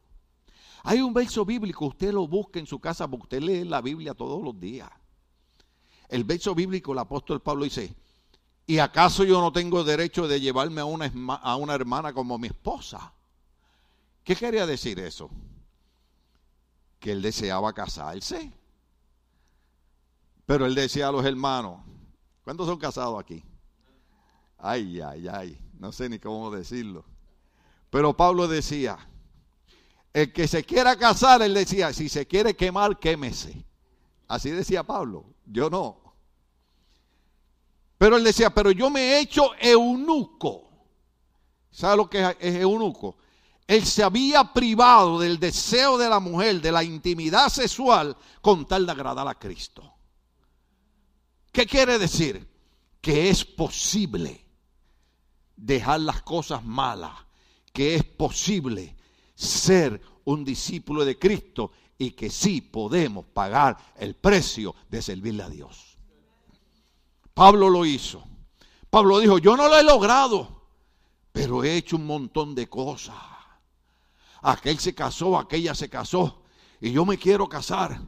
[0.84, 4.14] Hay un verso bíblico, usted lo busca en su casa, porque usted lee la Biblia
[4.14, 4.88] todos los días.
[6.08, 7.94] El verso bíblico, el apóstol Pablo dice,
[8.66, 11.10] ¿Y acaso yo no tengo derecho de llevarme a una,
[11.42, 13.12] a una hermana como mi esposa?
[14.22, 15.30] ¿Qué quería decir eso?
[16.98, 18.52] Que él deseaba casarse.
[20.46, 21.80] Pero él decía a los hermanos,
[22.44, 23.44] ¿cuántos son casados aquí?
[24.58, 27.04] Ay, ay, ay, no sé ni cómo decirlo.
[27.88, 28.98] Pero Pablo decía,
[30.12, 33.64] el que se quiera casar, él decía, si se quiere quemar, quémese.
[34.28, 36.09] Así decía Pablo, yo no.
[38.00, 40.70] Pero él decía, pero yo me he hecho eunuco.
[41.70, 43.18] ¿Sabe lo que es eunuco?
[43.66, 48.86] Él se había privado del deseo de la mujer, de la intimidad sexual, con tal
[48.86, 49.92] de agradar a Cristo.
[51.52, 52.48] ¿Qué quiere decir?
[53.02, 54.46] Que es posible
[55.54, 57.12] dejar las cosas malas,
[57.70, 58.96] que es posible
[59.34, 65.50] ser un discípulo de Cristo y que sí podemos pagar el precio de servirle a
[65.50, 65.89] Dios.
[67.34, 68.22] Pablo lo hizo.
[68.90, 70.62] Pablo dijo, yo no lo he logrado,
[71.32, 73.16] pero he hecho un montón de cosas.
[74.42, 76.42] Aquel se casó, aquella se casó,
[76.80, 78.00] y yo me quiero casar,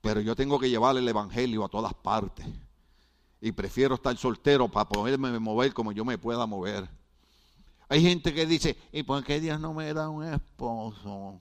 [0.00, 2.46] pero yo tengo que llevar el Evangelio a todas partes.
[3.40, 6.88] Y prefiero estar soltero para poderme mover como yo me pueda mover.
[7.88, 11.40] Hay gente que dice, ¿y por qué Dios no me da un esposo?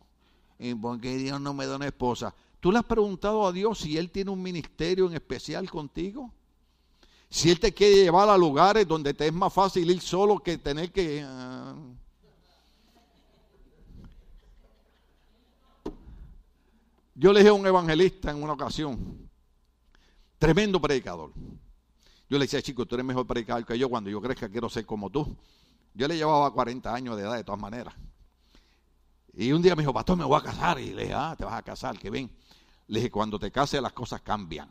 [0.58, 2.34] ¿Y por qué Dios no me da una esposa?
[2.60, 6.34] ¿Tú le has preguntado a Dios si Él tiene un ministerio en especial contigo?
[7.30, 10.58] Si Él te quiere llevar a lugares donde te es más fácil ir solo que
[10.58, 11.24] tener que...
[11.24, 11.76] Ah.
[17.14, 19.30] Yo le dije a un evangelista en una ocasión,
[20.38, 21.32] tremendo predicador.
[22.30, 23.90] Yo le decía, chico, tú eres mejor predicador que yo.
[23.90, 25.36] Cuando yo crezca quiero ser como tú.
[25.94, 27.94] Yo le llevaba 40 años de edad de todas maneras.
[29.34, 30.80] Y un día me dijo, pastor, me voy a casar.
[30.80, 32.32] Y le dije, ah, te vas a casar, qué bien.
[32.88, 34.70] Le dije, cuando te cases las cosas cambian.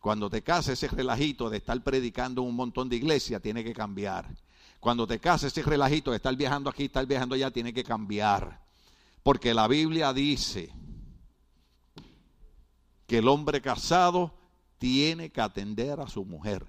[0.00, 3.74] Cuando te cases ese relajito de estar predicando en un montón de iglesias tiene que
[3.74, 4.26] cambiar.
[4.80, 8.62] Cuando te cases ese relajito de estar viajando aquí, estar viajando allá tiene que cambiar.
[9.22, 10.72] Porque la Biblia dice
[13.06, 14.32] que el hombre casado
[14.78, 16.64] tiene que atender a su mujer.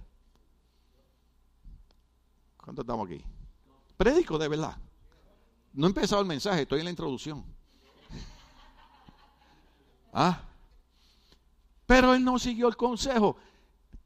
[2.58, 3.24] ¿Cuánto estamos aquí?
[3.96, 4.78] Predico de verdad.
[5.72, 7.46] No he empezado el mensaje, estoy en la introducción.
[10.14, 10.51] ¿Ah?
[11.92, 13.36] Pero él no siguió el consejo.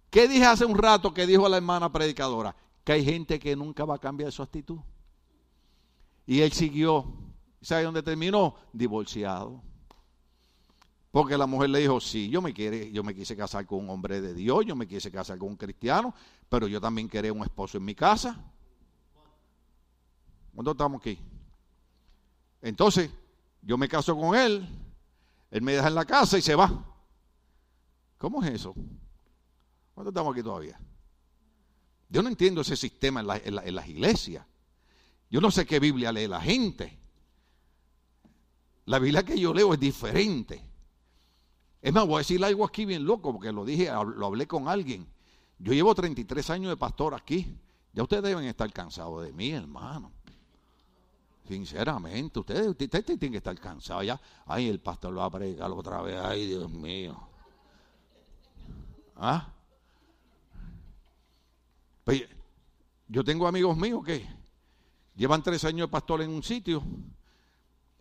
[0.09, 2.55] ¿Qué dije hace un rato que dijo la hermana predicadora?
[2.83, 4.79] Que hay gente que nunca va a cambiar su actitud.
[6.25, 7.05] Y él siguió.
[7.61, 8.55] ¿Sabe dónde terminó?
[8.73, 9.61] Divorciado.
[11.11, 12.53] Porque la mujer le dijo, sí, yo me,
[12.91, 15.55] yo me quise casar con un hombre de Dios, yo me quise casar con un
[15.55, 16.11] cristiano,
[16.49, 18.35] pero yo también quería un esposo en mi casa.
[20.55, 21.19] ¿Cuándo estamos aquí?
[22.63, 23.11] Entonces,
[23.61, 24.67] yo me caso con él,
[25.51, 26.94] él me deja en la casa y se va.
[28.25, 28.73] ¿Cómo es eso?
[29.93, 30.79] ¿Cuándo estamos aquí todavía?
[32.09, 34.43] Yo no entiendo ese sistema en, las iglesias.
[35.29, 36.97] Yo no sé qué Biblia lee la gente.
[38.85, 40.59] La Biblia que yo leo es diferente.
[41.83, 44.69] Es más, voy a decir algo aquí bien loco, porque lo dije, lo hablé con
[44.69, 45.05] alguien.
[45.59, 47.55] Yo llevo 33 años de pastor aquí.
[47.93, 50.11] Ya ustedes deben estar cansados de mí, hermano.
[51.47, 54.19] Sinceramente, ustedes, ustedes, tienen que estar cansados ya.
[54.47, 56.19] Ay, el pastor lo va a predicar otra vez.
[56.19, 57.34] Ay, Dios mío.
[59.15, 59.49] ¿Ah?
[62.03, 62.23] Pues,
[63.07, 64.27] yo tengo amigos míos que
[65.15, 66.83] llevan tres años de pastor en un sitio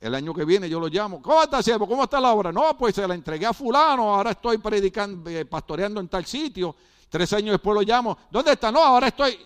[0.04, 1.22] el año que viene yo lo llamo.
[1.22, 1.88] ¿Cómo está, siervo?
[1.88, 2.52] ¿Cómo está la obra?
[2.52, 6.76] No, pues se la entregué a fulano, ahora estoy predicando, eh, pastoreando en tal sitio.
[7.08, 8.18] Tres años después lo llamo.
[8.30, 8.70] ¿Dónde está?
[8.70, 9.38] No, ahora estoy...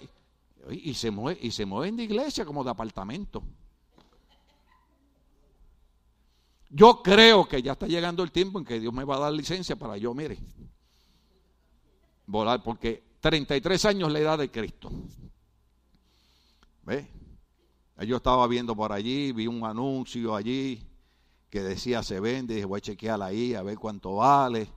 [0.71, 3.45] Y se mueve, y se mueven de iglesia como de apartamento.
[6.71, 9.33] Yo creo que ya está llegando el tiempo en que Dios me va a dar
[9.33, 10.41] licencia para yo, mire,
[12.29, 14.91] volar, porque 33 años la edad de Cristo.
[16.85, 17.09] ¿Ve?
[18.07, 20.87] Yo estaba viendo por allí, vi un anuncio allí
[21.51, 24.71] que decía se vende, dije voy a chequear ahí a ver cuánto vale.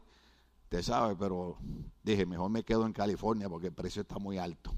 [0.63, 1.57] Usted sabe, pero
[2.01, 4.73] dije mejor me quedo en California porque el precio está muy alto.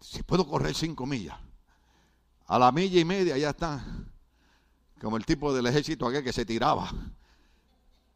[0.00, 1.36] Si puedo correr 5 millas,
[2.46, 3.84] a la milla y media ya está.
[5.00, 6.90] Como el tipo del ejército aquel que se tiraba.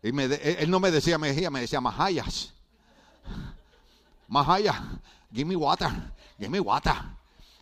[0.03, 2.55] Y él no me decía Mejía, me decía Majayas.
[4.28, 4.81] Majayas
[5.33, 5.89] give me water,
[6.39, 6.95] give me water.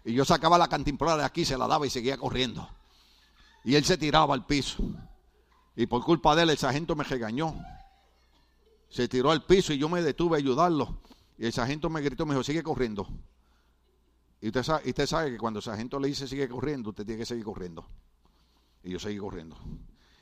[0.05, 2.69] Y yo sacaba la cantimplora de aquí, se la daba y seguía corriendo.
[3.65, 4.83] Y él se tiraba al piso.
[5.77, 7.55] Y por culpa de él, el sargento me regañó.
[8.89, 10.99] Se tiró al piso y yo me detuve a ayudarlo.
[11.37, 13.07] Y el sargento me gritó, me dijo, sigue corriendo.
[14.41, 17.45] Y usted sabe, que cuando el sargento le dice sigue corriendo, usted tiene que seguir
[17.45, 17.85] corriendo.
[18.85, 19.57] Y yo seguí corriendo.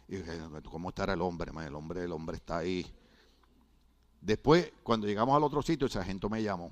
[0.08, 0.38] Y dije,
[0.70, 1.50] ¿cómo estará el hombre?
[1.50, 2.86] El hombre, el hombre está ahí.
[4.20, 6.70] Después, cuando llegamos al otro sitio, el sargento me llamó.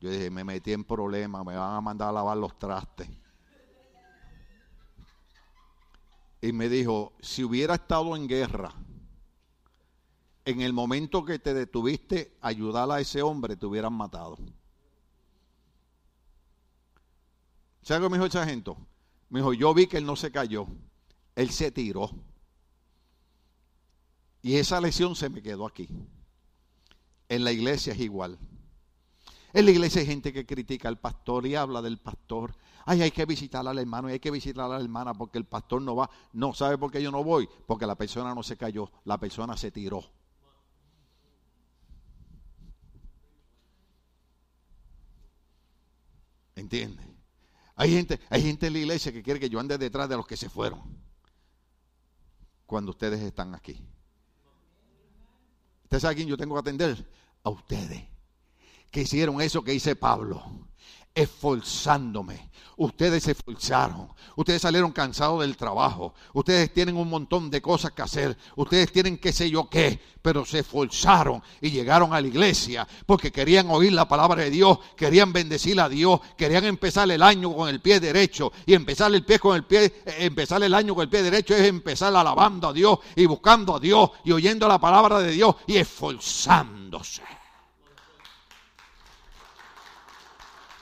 [0.00, 3.08] Yo dije, me metí en problemas, me van a mandar a lavar los trastes.
[6.42, 8.74] Y me dijo, si hubiera estado en guerra,
[10.44, 14.36] en el momento que te detuviste ayudar a ese hombre, te hubieran matado.
[17.84, 18.78] ¿Sabes lo que me dijo el sargento?
[19.28, 20.66] Me dijo, yo vi que él no se cayó,
[21.36, 22.10] él se tiró.
[24.40, 25.88] Y esa lesión se me quedó aquí.
[27.28, 28.38] En la iglesia es igual.
[29.52, 32.56] En la iglesia hay gente que critica al pastor y habla del pastor.
[32.86, 35.44] Ay, hay que visitar al hermano y hay que visitar a la hermana porque el
[35.44, 36.10] pastor no va.
[36.32, 37.48] No, ¿sabe por qué yo no voy?
[37.66, 40.02] Porque la persona no se cayó, la persona se tiró.
[46.56, 47.13] ¿Entiende?
[47.76, 50.26] Hay gente, hay gente en la iglesia que quiere que yo ande detrás de los
[50.26, 50.80] que se fueron.
[52.66, 53.84] Cuando ustedes están aquí.
[55.84, 57.08] ¿Usted sabe quién yo tengo que atender?
[57.42, 58.14] A ustedes
[58.94, 60.68] que hicieron eso que dice Pablo,
[61.14, 62.50] esforzándome.
[62.76, 64.08] Ustedes se esforzaron.
[64.34, 66.12] Ustedes salieron cansados del trabajo.
[66.32, 68.36] Ustedes tienen un montón de cosas que hacer.
[68.56, 70.00] Ustedes tienen qué sé yo qué.
[70.20, 74.78] Pero se esforzaron y llegaron a la iglesia porque querían oír la palabra de Dios.
[74.96, 76.18] Querían bendecir a Dios.
[76.36, 78.52] Querían empezar el año con el pie derecho.
[78.66, 81.54] Y empezar el pie con el pie, eh, empezar el año con el pie derecho
[81.54, 85.54] es empezar alabando a Dios y buscando a Dios y oyendo la palabra de Dios
[85.68, 87.22] y esforzándose.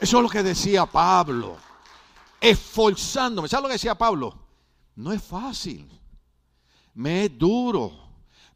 [0.03, 1.57] Eso es lo que decía Pablo.
[2.41, 3.47] Esforzándome.
[3.47, 4.37] ¿Sabes lo que decía Pablo?
[4.97, 5.89] No es fácil.
[6.95, 7.93] Me es duro.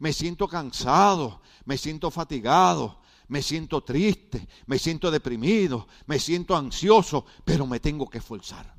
[0.00, 1.40] Me siento cansado.
[1.64, 3.00] Me siento fatigado.
[3.28, 4.48] Me siento triste.
[4.66, 5.86] Me siento deprimido.
[6.06, 7.26] Me siento ansioso.
[7.44, 8.74] Pero me tengo que esforzar.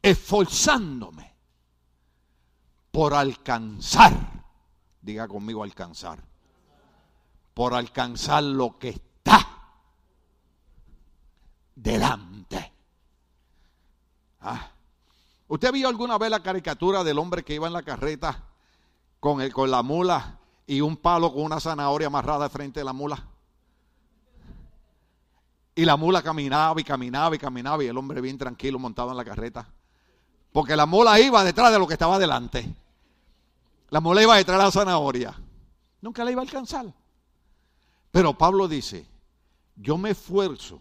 [0.00, 1.34] Esforzándome
[2.92, 4.44] por alcanzar.
[5.02, 6.22] Diga conmigo alcanzar.
[7.52, 9.13] Por alcanzar lo que
[11.74, 12.72] delante.
[14.40, 14.70] Ah.
[15.48, 18.42] ¿Usted vio alguna vez la caricatura del hombre que iba en la carreta
[19.20, 22.92] con, el, con la mula y un palo con una zanahoria amarrada frente de la
[22.92, 23.22] mula?
[25.74, 29.16] Y la mula caminaba y caminaba y caminaba y el hombre bien tranquilo montado en
[29.16, 29.66] la carreta.
[30.52, 32.72] Porque la mula iba detrás de lo que estaba delante.
[33.90, 35.34] La mula iba detrás de la zanahoria.
[36.00, 36.86] Nunca la iba a alcanzar.
[38.12, 39.04] Pero Pablo dice,
[39.74, 40.80] yo me esfuerzo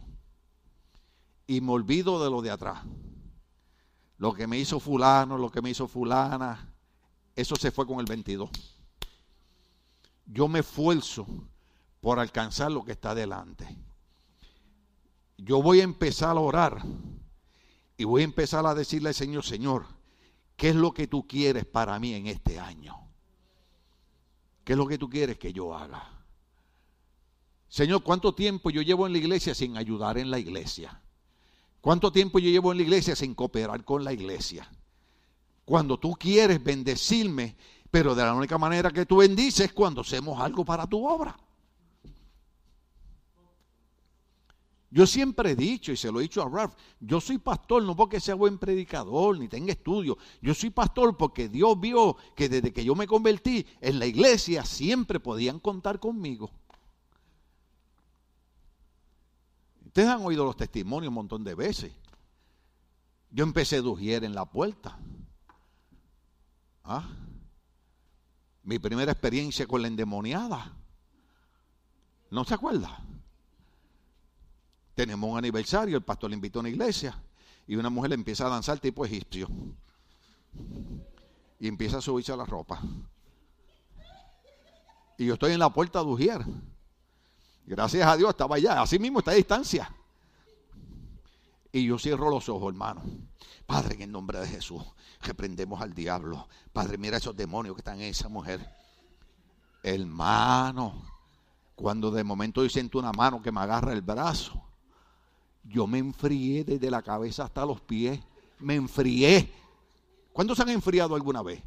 [1.47, 2.83] y me olvido de lo de atrás.
[4.17, 6.73] Lo que me hizo fulano, lo que me hizo fulana,
[7.35, 8.49] eso se fue con el 22.
[10.25, 11.27] Yo me esfuerzo
[11.99, 13.77] por alcanzar lo que está delante.
[15.37, 16.81] Yo voy a empezar a orar
[17.97, 19.85] y voy a empezar a decirle al Señor, Señor,
[20.55, 22.95] ¿qué es lo que tú quieres para mí en este año?
[24.63, 26.09] ¿Qué es lo que tú quieres que yo haga?
[27.67, 31.02] Señor, ¿cuánto tiempo yo llevo en la iglesia sin ayudar en la iglesia?
[31.83, 34.65] ¿Cuánto tiempo yo llevo en la iglesia sin cooperar con la iglesia?
[35.65, 37.57] Cuando tú quieres bendecirme,
[37.91, 41.37] pero de la única manera que tú bendices es cuando hacemos algo para tu obra.
[44.91, 47.97] Yo siempre he dicho, y se lo he dicho a Ralph, yo soy pastor no
[47.97, 50.17] porque sea buen predicador ni tenga estudio.
[50.41, 54.63] Yo soy pastor porque Dios vio que desde que yo me convertí en la iglesia
[54.63, 56.49] siempre podían contar conmigo.
[59.93, 61.91] Ustedes han oído los testimonios un montón de veces.
[63.29, 64.97] Yo empecé a dujier en la puerta.
[66.83, 67.07] ¿Ah?
[68.63, 70.73] Mi primera experiencia con la endemoniada.
[72.31, 73.05] ¿No se acuerda?
[74.95, 77.15] Tenemos un aniversario, el pastor le invitó a una iglesia
[77.67, 79.47] y una mujer empieza a danzar tipo egipcio.
[81.59, 82.81] Y empieza a subirse a la ropa.
[85.19, 86.43] Y yo estoy en la puerta de Ujier.
[87.65, 88.81] Gracias a Dios estaba allá.
[88.81, 89.93] Así mismo está a distancia.
[91.71, 93.01] Y yo cierro los ojos, hermano.
[93.65, 94.83] Padre, en el nombre de Jesús,
[95.21, 96.47] reprendemos al diablo.
[96.71, 98.69] Padre, mira esos demonios que están en esa mujer.
[99.81, 101.01] Hermano,
[101.75, 104.61] cuando de momento yo siento una mano que me agarra el brazo,
[105.63, 108.19] yo me enfrié desde la cabeza hasta los pies.
[108.59, 109.51] Me enfrié.
[110.31, 111.61] ¿Cuántos se han enfriado alguna vez?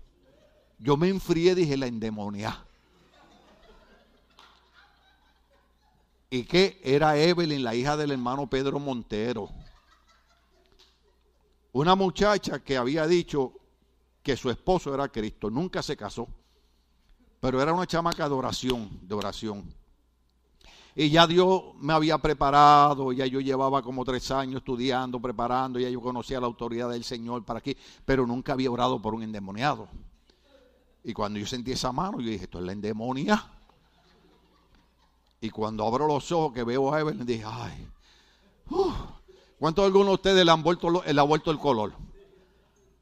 [0.78, 2.65] Yo me enfrié, dije, la endemonia.
[6.36, 6.78] ¿Y qué?
[6.84, 9.48] Era Evelyn, la hija del hermano Pedro Montero.
[11.72, 13.52] Una muchacha que había dicho
[14.22, 15.48] que su esposo era Cristo.
[15.48, 16.28] Nunca se casó.
[17.40, 19.74] Pero era una chamaca de oración, de oración.
[20.94, 25.88] Y ya Dios me había preparado, ya yo llevaba como tres años estudiando, preparando, ya
[25.88, 29.88] yo conocía la autoridad del Señor para aquí, pero nunca había orado por un endemoniado.
[31.04, 33.55] Y cuando yo sentí esa mano, yo dije, esto es la endemonia.
[35.40, 37.88] Y cuando abro los ojos que veo a Evelyn, dije, ay,
[39.58, 40.88] ¿cuántos de algunos de ustedes le han vuelto,
[41.26, 41.92] vuelto el color?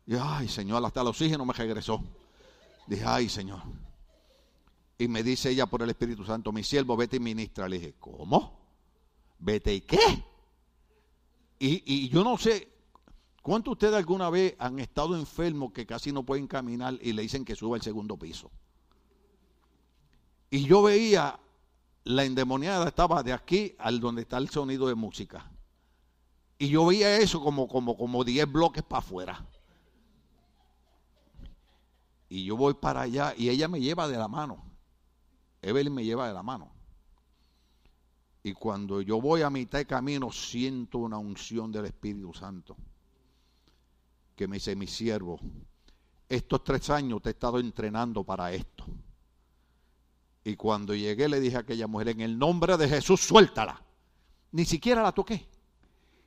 [0.07, 2.03] Y ay, Señor, hasta el oxígeno me regresó.
[2.87, 3.63] Dije, ay, Señor.
[4.99, 7.69] Y me dice ella por el Espíritu Santo, mi siervo, vete y ministra.
[7.69, 8.61] Le dije, ¿cómo?
[9.39, 10.25] ¿Vete y qué?
[11.59, 12.69] Y, y yo no sé,
[13.43, 17.23] ¿cuántos de ustedes alguna vez han estado enfermos que casi no pueden caminar y le
[17.23, 18.51] dicen que suba al segundo piso?
[20.51, 21.41] Y yo veía
[22.05, 25.51] la endemoniada estaba de aquí al donde está el sonido de música.
[26.59, 29.47] Y yo veía eso como, como, como 10 bloques para afuera.
[32.29, 34.63] Y yo voy para allá y ella me lleva de la mano.
[35.63, 36.71] Evelyn me lleva de la mano.
[38.43, 42.77] Y cuando yo voy a mitad de camino siento una unción del Espíritu Santo.
[44.37, 45.41] Que me dice mi siervo,
[46.29, 48.85] estos tres años te he estado entrenando para esto.
[50.45, 53.83] Y cuando llegué le dije a aquella mujer, en el nombre de Jesús, suéltala.
[54.53, 55.49] Ni siquiera la toqué.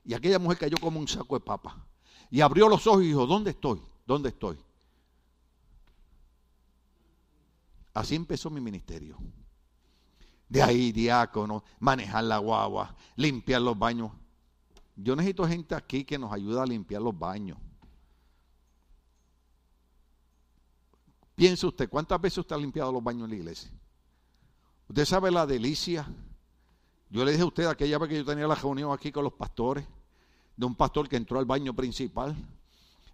[0.04, 1.86] Y aquella mujer cayó como un saco de papa.
[2.32, 3.80] Y abrió los ojos y dijo, ¿dónde estoy?
[4.06, 4.58] ¿Dónde estoy?
[7.94, 9.18] Así empezó mi ministerio.
[10.50, 14.12] De ahí, diácono, manejar la guagua, limpiar los baños.
[14.96, 17.58] Yo necesito gente aquí que nos ayude a limpiar los baños.
[21.36, 23.72] Piense usted, ¿cuántas veces usted ha limpiado los baños en la iglesia?
[24.90, 26.08] Usted sabe la delicia.
[27.10, 29.34] Yo le dije a usted aquella vez que yo tenía la reunión aquí con los
[29.34, 29.86] pastores,
[30.56, 32.36] de un pastor que entró al baño principal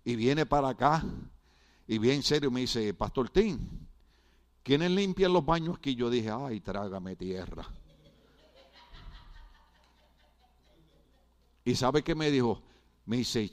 [0.06, 1.04] y viene para acá
[1.88, 3.60] y bien serio me dice, Pastor Tim,
[4.64, 5.96] ¿quiénes limpian los baños aquí?
[5.96, 7.68] Yo dije, ay, trágame tierra.
[11.66, 12.62] Y sabe qué me dijo?
[13.06, 13.50] Me dice,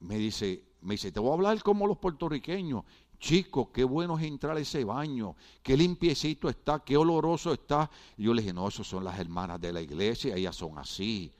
[0.00, 2.84] me dice, me dice, te voy a hablar como los puertorriqueños.
[3.20, 7.90] Chicos, qué bueno es entrar a ese baño, qué limpiecito está, qué oloroso está.
[8.16, 11.30] Y yo le dije, no, esas son las hermanas de la iglesia, ellas son así.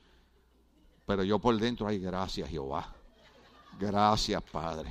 [1.07, 2.93] Pero yo por dentro, ay, gracias Jehová.
[3.79, 4.89] Gracias, Padre.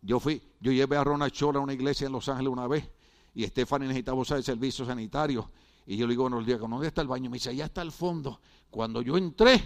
[0.00, 2.88] Yo fui, yo llevé a Ronald Chola a una iglesia en Los Ángeles una vez
[3.34, 5.50] y Stephanie necesitaba usar el servicio sanitario.
[5.86, 7.28] Y yo le digo, no, le digo, ¿dónde está el baño?
[7.28, 8.40] Me dice, allá está al fondo.
[8.70, 9.60] Cuando yo entré,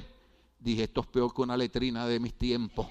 [0.58, 2.86] dije, esto es peor que una letrina de mis tiempos.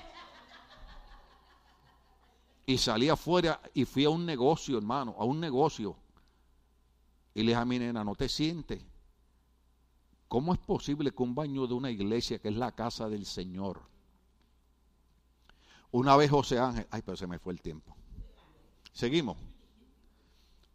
[2.70, 5.96] Y salí afuera y fui a un negocio, hermano, a un negocio.
[7.34, 8.80] Y le dije a mi nena, no te sientes.
[10.28, 13.82] ¿Cómo es posible que un baño de una iglesia que es la casa del Señor?
[15.90, 17.96] Una vez José Ángel, ay, pero se me fue el tiempo.
[18.94, 19.38] Seguimos.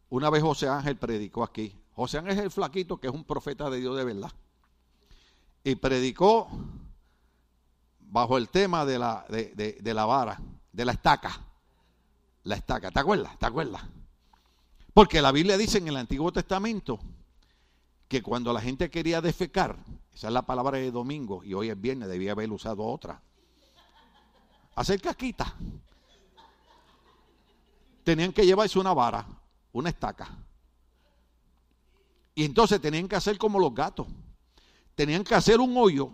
[0.09, 1.79] Una vez José Ángel predicó aquí.
[1.95, 4.33] José Ángel es el flaquito que es un profeta de Dios de verdad.
[5.63, 6.49] Y predicó
[8.01, 10.41] bajo el tema de la, de, de la vara,
[10.73, 11.54] de la estaca
[12.45, 12.91] la estaca.
[12.91, 13.39] ¿Te acuerdas?
[13.39, 13.83] ¿Te acuerdas?
[14.93, 17.01] Porque la Biblia dice en el Antiguo Testamento
[18.09, 19.77] que cuando la gente quería defecar,
[20.15, 23.21] esa es la palabra de domingo y hoy es viernes, debía haber usado otra.
[24.77, 25.55] Hacer casquita.
[28.05, 29.27] Tenían que llevarse una vara,
[29.73, 30.29] una estaca.
[32.35, 34.07] Y entonces tenían que hacer como los gatos.
[34.95, 36.11] Tenían que hacer un hoyo,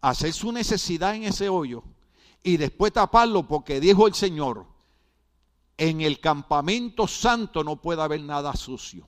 [0.00, 1.82] hacer su necesidad en ese hoyo
[2.42, 4.66] y después taparlo porque dijo el Señor,
[5.78, 9.06] en el campamento santo no puede haber nada sucio.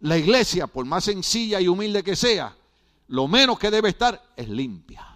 [0.00, 2.56] La iglesia, por más sencilla y humilde que sea,
[3.08, 5.06] lo menos que debe estar es limpia.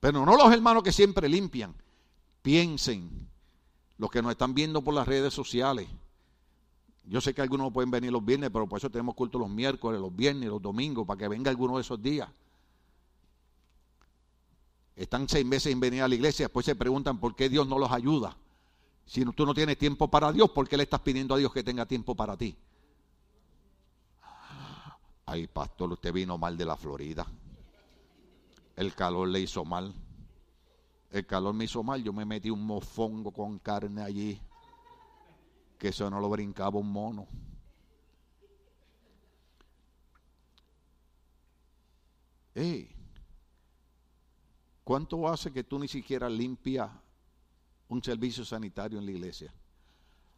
[0.00, 1.74] Pero no los hermanos que siempre limpian.
[2.42, 3.26] Piensen,
[3.96, 5.88] los que nos están viendo por las redes sociales.
[7.04, 10.00] Yo sé que algunos pueden venir los viernes, pero por eso tenemos culto los miércoles,
[10.00, 12.28] los viernes, los domingos, para que venga alguno de esos días.
[14.96, 17.78] Están seis meses sin venir a la iglesia, después se preguntan por qué Dios no
[17.78, 18.36] los ayuda.
[19.06, 21.62] Si tú no tienes tiempo para Dios, ¿por qué le estás pidiendo a Dios que
[21.62, 22.56] tenga tiempo para ti?
[25.26, 27.26] Ay, pastor, usted vino mal de la Florida.
[28.76, 29.94] El calor le hizo mal.
[31.10, 32.02] El calor me hizo mal.
[32.02, 34.40] Yo me metí un mofongo con carne allí.
[35.78, 37.26] Que eso no lo brincaba un mono.
[44.84, 46.90] ¿Cuánto hace que tú ni siquiera limpias
[47.88, 49.52] un servicio sanitario en la iglesia?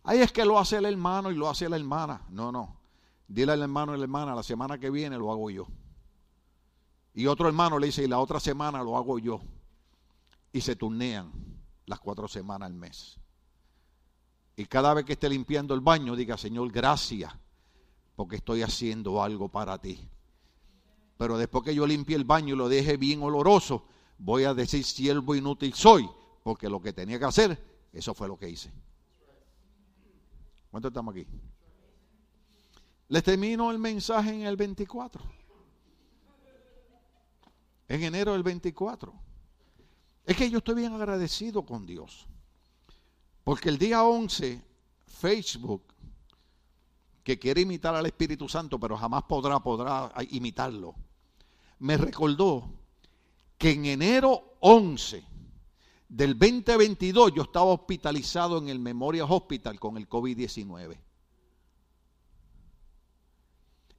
[0.05, 2.25] Ay, es que lo hace el hermano y lo hace la hermana.
[2.31, 2.79] No, no.
[3.27, 5.67] Dile al hermano y la hermana, la semana que viene lo hago yo.
[7.13, 9.41] Y otro hermano le dice, y la otra semana lo hago yo.
[10.53, 11.33] Y se turnean
[11.87, 13.19] las cuatro semanas al mes.
[14.55, 17.33] Y cada vez que esté limpiando el baño, diga, Señor, gracias,
[18.15, 20.09] porque estoy haciendo algo para ti.
[21.19, 23.89] Pero después que yo limpie el baño y lo deje bien oloroso,
[24.19, 26.09] voy a decir siervo inútil soy,
[26.43, 27.59] porque lo que tenía que hacer,
[27.93, 28.73] eso fue lo que hice.
[30.71, 31.27] ¿Cuánto estamos aquí?
[33.09, 35.23] Les termino el mensaje en el 24.
[37.89, 39.13] En enero del 24.
[40.25, 42.27] Es que yo estoy bien agradecido con Dios.
[43.45, 44.61] Porque el día 11,
[45.07, 45.85] Facebook,
[47.23, 50.95] que quiere imitar al Espíritu Santo, pero jamás podrá, podrá imitarlo,
[51.79, 52.76] me recordó
[53.59, 55.25] que en enero 11
[56.09, 60.99] del 2022 yo estaba hospitalizado en el Memorial Hospital con el COVID-19.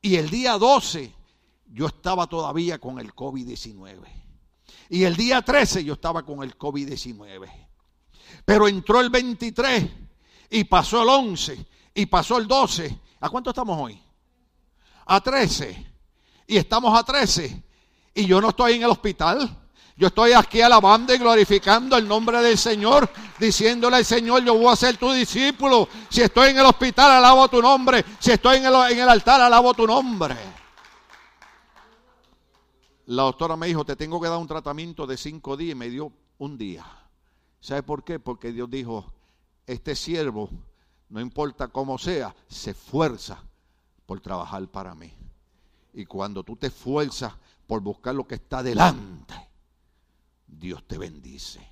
[0.01, 1.13] Y el día 12
[1.73, 3.99] yo estaba todavía con el COVID-19.
[4.89, 7.49] Y el día 13 yo estaba con el COVID-19.
[8.45, 9.89] Pero entró el 23
[10.49, 12.99] y pasó el 11 y pasó el 12.
[13.19, 14.01] ¿A cuánto estamos hoy?
[15.05, 15.93] A 13.
[16.47, 17.66] Y estamos a 13.
[18.17, 19.47] Y yo no estoy en el hospital.
[19.95, 23.07] Yo estoy aquí alabando y glorificando el nombre del Señor,
[23.39, 25.87] diciéndole al Señor, yo voy a ser tu discípulo.
[26.09, 28.03] Si estoy en el hospital, alabo tu nombre.
[28.17, 30.35] Si estoy en el, en el altar, alabo tu nombre.
[33.05, 35.89] La doctora me dijo, te tengo que dar un tratamiento de cinco días y me
[35.91, 36.85] dio un día.
[37.59, 38.19] ¿Sabe por qué?
[38.19, 39.05] Porque Dios dijo,
[39.67, 40.49] este siervo,
[41.09, 43.43] no importa cómo sea, se esfuerza
[44.07, 45.13] por trabajar para mí.
[45.93, 47.33] Y cuando tú te esfuerzas
[47.67, 49.35] por buscar lo que está delante,
[50.47, 51.69] Dios te bendice.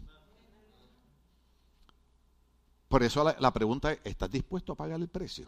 [2.88, 5.48] Por eso la, pregunta es, ¿estás dispuesto a pagar el precio?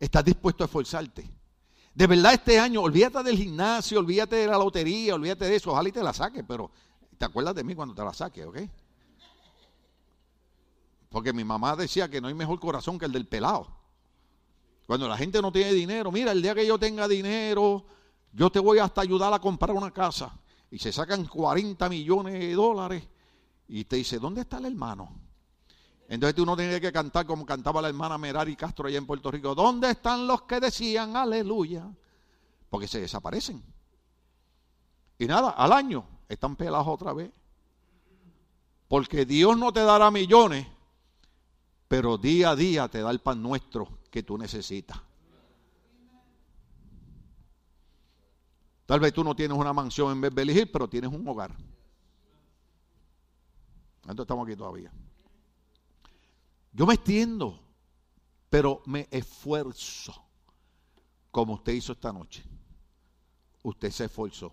[0.00, 1.28] ¿Estás dispuesto a esforzarte?
[1.94, 5.88] De verdad este año, olvídate del gimnasio, olvídate de la lotería, olvídate de eso, ojalá
[5.88, 6.70] y te la saques, pero
[7.18, 8.58] te acuerdas de mí cuando te la saques, ¿ok?
[11.08, 13.68] Porque mi mamá decía que no hay mejor corazón que el del pelado.
[14.86, 17.86] Cuando la gente no tiene dinero, mira, el día que yo tenga dinero,
[18.36, 20.38] yo te voy hasta ayudar a comprar una casa
[20.70, 23.02] y se sacan 40 millones de dólares
[23.66, 25.10] y te dice, ¿dónde está el hermano?
[26.06, 29.30] Entonces tú no tienes que cantar como cantaba la hermana Merari Castro allá en Puerto
[29.30, 29.54] Rico.
[29.54, 31.90] ¿Dónde están los que decían aleluya?
[32.68, 33.64] Porque se desaparecen.
[35.18, 37.30] Y nada, al año están pelados otra vez.
[38.86, 40.66] Porque Dios no te dará millones,
[41.88, 45.00] pero día a día te da el pan nuestro que tú necesitas.
[48.86, 51.50] Tal vez tú no tienes una mansión en Beverly Hills, pero tienes un hogar.
[54.02, 54.92] Entonces estamos aquí todavía.
[56.72, 57.60] Yo me extiendo,
[58.48, 60.14] pero me esfuerzo,
[61.32, 62.44] como usted hizo esta noche.
[63.64, 64.52] Usted se esforzó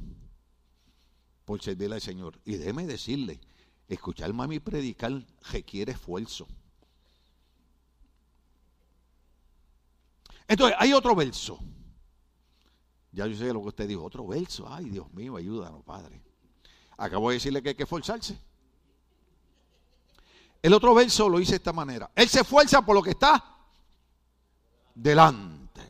[1.46, 2.40] por servirle al Señor.
[2.44, 3.40] Y déjeme decirle,
[3.88, 5.12] escuchar mami predicar
[5.52, 6.48] requiere esfuerzo.
[10.48, 11.60] Entonces, hay otro verso
[13.14, 14.03] ya yo sé lo que usted dijo.
[14.03, 14.66] Otro verso.
[14.68, 16.22] Ay, Dios mío, ayúdanos, Padre.
[16.97, 18.38] Acabo de decirle que hay que esforzarse.
[20.61, 22.09] El otro verso lo hice de esta manera.
[22.16, 23.43] Él se esfuerza por lo que está
[24.95, 25.82] delante.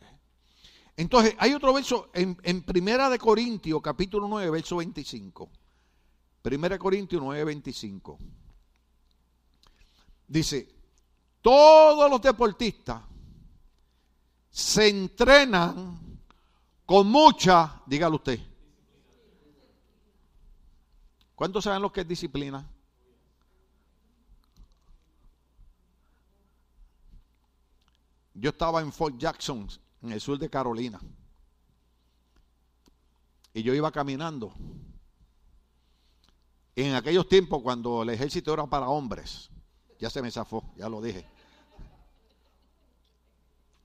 [0.96, 5.50] Entonces, hay otro verso en, en Primera de Corintios, capítulo 9, verso 25.
[6.42, 8.18] Primera de Corintios 9, 25.
[10.28, 10.68] Dice,
[11.40, 13.02] todos los deportistas
[14.50, 16.03] se entrenan
[16.86, 18.40] con mucha, dígalo usted.
[21.34, 22.68] ¿Cuántos saben lo que es disciplina?
[28.34, 29.68] Yo estaba en Fort Jackson,
[30.02, 31.00] en el sur de Carolina.
[33.52, 34.52] Y yo iba caminando.
[36.76, 39.50] En aquellos tiempos, cuando el ejército era para hombres,
[40.00, 41.24] ya se me zafó, ya lo dije.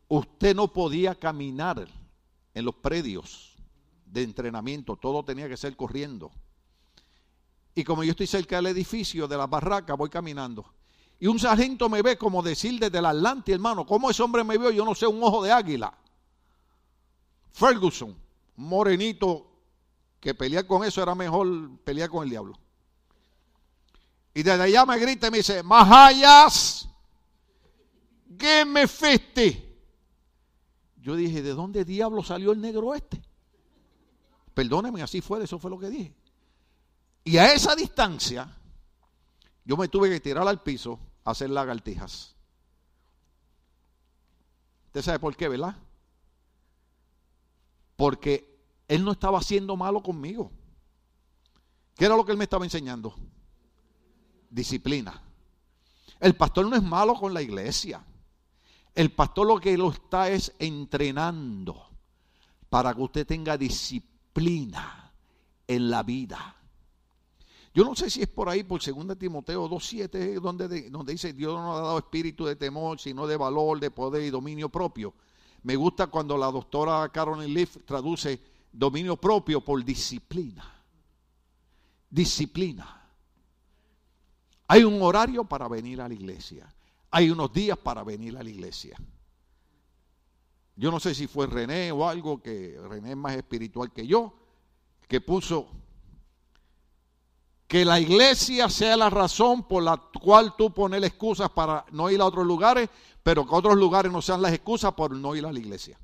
[0.08, 1.88] Usted no podía caminar
[2.54, 3.56] en los predios
[4.06, 6.32] de entrenamiento, todo tenía que ser corriendo.
[7.76, 10.74] Y como yo estoy cerca del edificio, de la barraca, voy caminando.
[11.20, 14.58] Y un sargento me ve como decir desde el Atlante, hermano, ¿cómo ese hombre me
[14.58, 14.72] vio?
[14.72, 15.94] Yo no sé, un ojo de águila.
[17.52, 18.18] Ferguson,
[18.56, 19.50] morenito,
[20.20, 22.58] que pelear con eso era mejor pelear con el diablo.
[24.34, 26.88] Y desde allá me grita y me dice, Mahayas,
[28.38, 29.69] ¿qué me feste?
[31.02, 33.22] Yo dije, ¿de dónde diablo salió el negro este?
[34.54, 36.14] Perdóneme, así fue, eso fue lo que dije.
[37.24, 38.54] Y a esa distancia,
[39.64, 42.36] yo me tuve que tirar al piso a hacer lagartijas.
[44.88, 45.76] Usted sabe por qué, ¿verdad?
[47.96, 50.52] Porque él no estaba haciendo malo conmigo.
[51.96, 53.14] ¿Qué era lo que él me estaba enseñando?
[54.50, 55.22] Disciplina.
[56.20, 58.04] El pastor no es malo con la iglesia.
[58.96, 61.88] El pastor lo que lo está es entrenando
[62.70, 65.12] para que usted tenga disciplina
[65.68, 66.56] en la vida.
[67.74, 71.54] Yo no sé si es por ahí, por 2 Timoteo 2.7, donde, donde dice Dios
[71.54, 75.14] no ha dado espíritu de temor, sino de valor, de poder y dominio propio.
[75.64, 78.40] Me gusta cuando la doctora Carolyn Leaf traduce
[78.72, 80.66] dominio propio por disciplina.
[82.10, 83.08] Disciplina.
[84.68, 86.68] Hay un horario para venir a la iglesia.
[87.12, 88.98] Hay unos días para venir a la iglesia.
[90.76, 94.34] Yo no sé si fue René o algo, que René es más espiritual que yo,
[95.08, 95.68] que puso
[97.68, 102.20] que la iglesia sea la razón por la cual tú pones excusas para no ir
[102.20, 102.90] a otros lugares,
[103.22, 106.00] pero que otros lugares no sean las excusas por no ir a la iglesia.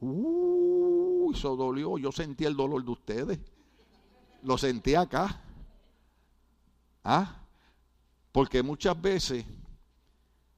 [0.00, 1.96] Uy, eso dolió.
[1.96, 3.38] Yo sentí el dolor de ustedes.
[4.42, 5.40] Lo sentí acá.
[7.04, 7.41] ¿Ah?
[8.32, 9.44] Porque muchas veces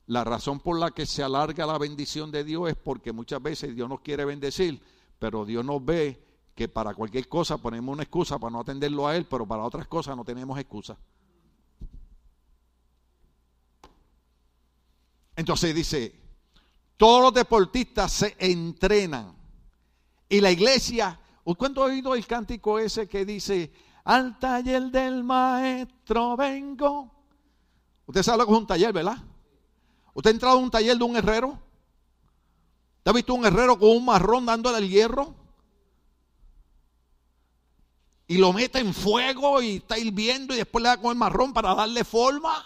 [0.07, 3.75] la razón por la que se alarga la bendición de Dios es porque muchas veces
[3.75, 4.81] Dios nos quiere bendecir,
[5.19, 6.23] pero Dios nos ve
[6.55, 9.89] que para cualquier cosa ponemos una excusa para no atenderlo a Él, pero para otras
[9.89, 10.97] cosas no tenemos excusa.
[15.37, 16.15] Entonces dice,
[16.97, 19.35] todos los deportistas se entrenan.
[20.29, 21.19] Y la iglesia,
[21.57, 23.73] ¿cuánto ha oído el cántico ese que dice,
[24.05, 27.14] al taller del maestro vengo?
[28.07, 29.19] Usted sabe lo que es un taller, ¿verdad?
[30.13, 31.49] ¿Usted ha entrado a un taller de un herrero?
[32.99, 35.35] ¿Usted ha visto un herrero con un marrón dándole el hierro?
[38.27, 41.53] Y lo mete en fuego y está hirviendo y después le da con el marrón
[41.53, 42.65] para darle forma.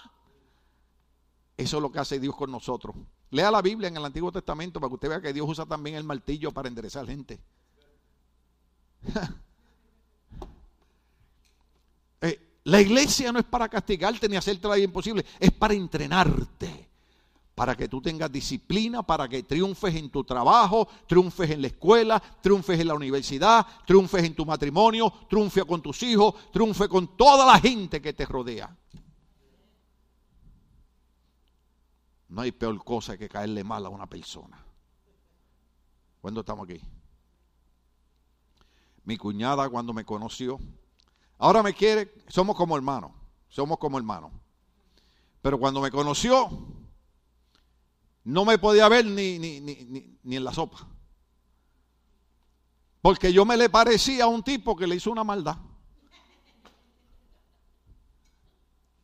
[1.57, 2.95] Eso es lo que hace Dios con nosotros.
[3.30, 5.97] Lea la Biblia en el Antiguo Testamento para que usted vea que Dios usa también
[5.97, 7.41] el martillo para enderezar gente.
[12.20, 16.91] Eh, la iglesia no es para castigarte ni hacerte la vida imposible, es para entrenarte,
[17.55, 22.23] para que tú tengas disciplina, para que triunfes en tu trabajo, triunfes en la escuela,
[22.43, 27.47] triunfes en la universidad, triunfes en tu matrimonio, triunfe con tus hijos, triunfe con toda
[27.47, 28.77] la gente que te rodea.
[32.29, 34.62] No hay peor cosa que caerle mal a una persona.
[36.21, 36.83] ¿Cuándo estamos aquí?
[39.05, 40.61] Mi cuñada cuando me conoció,
[41.39, 43.12] ahora me quiere, somos como hermanos,
[43.49, 44.32] somos como hermanos.
[45.41, 46.49] Pero cuando me conoció,
[48.24, 50.86] no me podía ver ni, ni, ni, ni en la sopa.
[53.01, 55.57] Porque yo me le parecía a un tipo que le hizo una maldad.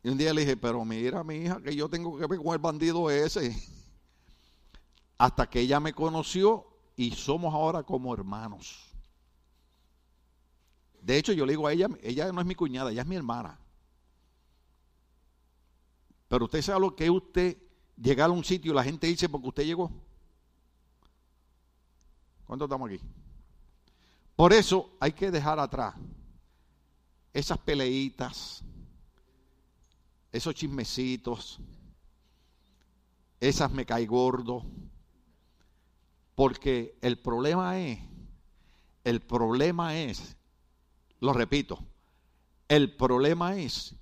[0.02, 2.52] Y un día le dije, pero mira mi hija, que yo tengo que ver con
[2.52, 3.56] el bandido ese.
[5.16, 8.93] Hasta que ella me conoció y somos ahora como hermanos.
[11.04, 13.14] De hecho, yo le digo a ella, ella no es mi cuñada, ella es mi
[13.14, 13.58] hermana.
[16.28, 17.58] Pero usted sabe lo que usted
[17.94, 19.92] llegar a un sitio y la gente dice porque usted llegó.
[22.46, 22.98] ¿Cuánto estamos aquí?
[24.34, 25.94] Por eso hay que dejar atrás
[27.34, 28.64] esas peleitas,
[30.32, 31.60] esos chismecitos,
[33.40, 34.64] esas me cae gordo.
[36.34, 38.00] Porque el problema es,
[39.04, 40.34] el problema es,
[41.24, 41.78] lo repito,
[42.68, 43.94] el problema es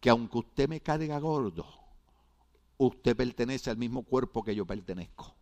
[0.00, 1.66] que aunque usted me caiga gordo,
[2.78, 5.34] usted pertenece al mismo cuerpo que yo pertenezco.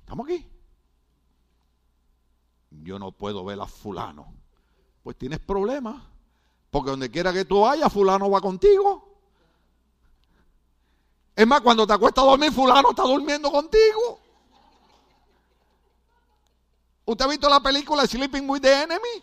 [0.00, 0.46] ¿Estamos aquí?
[2.70, 4.42] Yo no puedo ver a fulano
[5.02, 6.02] pues tienes problemas.
[6.70, 9.08] Porque donde quiera que tú vayas, fulano va contigo.
[11.36, 14.20] Es más, cuando te acuestas a dormir, fulano está durmiendo contigo.
[17.12, 19.22] ¿Usted ha visto la película Sleeping with the Enemy?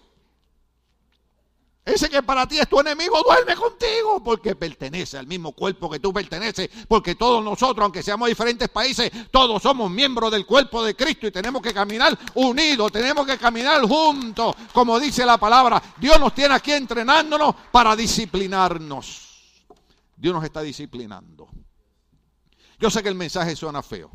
[1.84, 6.00] Ese que para ti es tu enemigo duerme contigo porque pertenece al mismo cuerpo que
[6.00, 6.70] tú perteneces.
[6.88, 11.32] Porque todos nosotros, aunque seamos diferentes países, todos somos miembros del cuerpo de Cristo y
[11.32, 15.82] tenemos que caminar unidos, tenemos que caminar juntos, como dice la palabra.
[15.98, 19.66] Dios nos tiene aquí entrenándonos para disciplinarnos.
[20.16, 21.48] Dios nos está disciplinando.
[22.78, 24.12] Yo sé que el mensaje suena feo.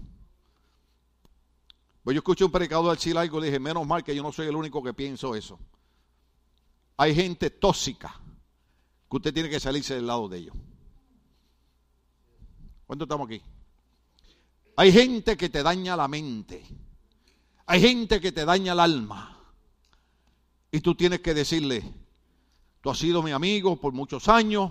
[2.05, 4.31] Pues yo escuché un predicador del Chile y le dije, menos mal que yo no
[4.31, 5.59] soy el único que pienso eso.
[6.99, 8.21] Hay gente tóxica
[9.11, 10.55] que usted tiene que salirse del lado de ellos.
[12.87, 13.41] ¿Cuánto estamos aquí?
[14.77, 16.63] Hay gente que te daña la mente.
[17.65, 19.39] Hay gente que te daña el alma.
[20.71, 21.91] Y tú tienes que decirle,
[22.83, 24.71] tú has sido mi amigo por muchos años,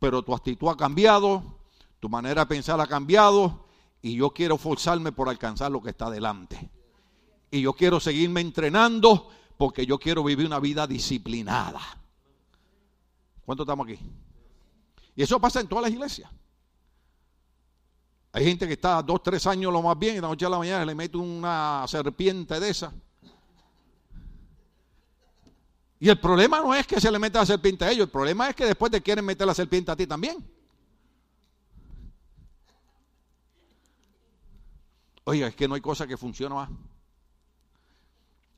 [0.00, 1.60] pero tu actitud ha cambiado,
[2.00, 3.63] tu manera de pensar ha cambiado
[4.04, 6.70] y yo quiero forzarme por alcanzar lo que está delante.
[7.50, 11.80] Y yo quiero seguirme entrenando porque yo quiero vivir una vida disciplinada.
[13.46, 13.98] ¿Cuánto estamos aquí?
[15.16, 16.30] Y eso pasa en todas las iglesias.
[18.32, 20.50] Hay gente que está dos, tres años lo más bien y de la noche a
[20.50, 22.92] la mañana le mete una serpiente de esa.
[25.98, 28.50] Y el problema no es que se le meta la serpiente a ellos, el problema
[28.50, 30.44] es que después te quieren meter la serpiente a ti también.
[35.24, 36.68] Oiga, es que no hay cosa que funcione más.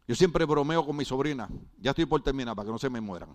[0.08, 1.48] Yo siempre bromeo con mi sobrina.
[1.78, 3.28] Ya estoy por terminar para que no se me mueran.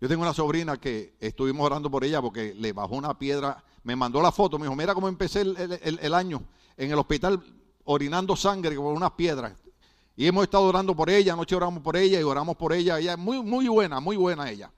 [0.00, 3.62] Yo tengo una sobrina que estuvimos orando por ella porque le bajó una piedra.
[3.84, 4.58] Me mandó la foto.
[4.58, 6.42] Me dijo, mira cómo empecé el, año
[6.76, 7.40] en el hospital
[7.84, 9.54] orinando sangre por unas piedras.
[10.16, 11.34] Y hemos estado orando por ella.
[11.34, 12.98] Anoche oramos por ella y oramos por ella.
[12.98, 14.72] Ella es muy, muy buena, muy buena ella.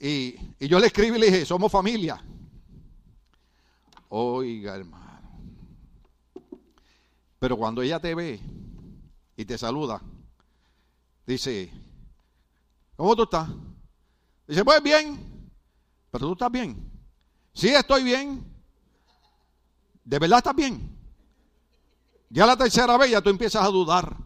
[0.00, 2.22] Y, y yo le escribí y le dije, somos familia.
[4.08, 5.08] Oiga, hermano.
[7.38, 8.40] Pero cuando ella te ve
[9.36, 10.00] y te saluda,
[11.26, 11.70] dice,
[12.96, 13.48] ¿cómo tú estás?
[14.46, 15.52] Dice, pues bien,
[16.10, 16.90] pero tú estás bien.
[17.52, 18.44] Sí, estoy bien.
[20.04, 20.96] ¿De verdad estás bien?
[22.30, 24.16] Ya la tercera vez ya tú empiezas a dudar.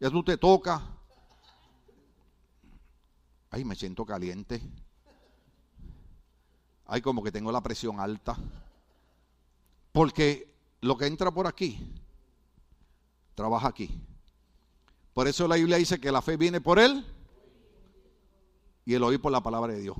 [0.00, 0.80] Ya tú te toca.
[3.50, 4.62] Ay, me siento caliente.
[6.88, 8.36] Ay, como que tengo la presión alta.
[9.92, 11.92] Porque lo que entra por aquí,
[13.34, 13.90] trabaja aquí.
[15.12, 17.04] Por eso la Biblia dice que la fe viene por él
[18.86, 19.96] y el oír por la palabra de Dios.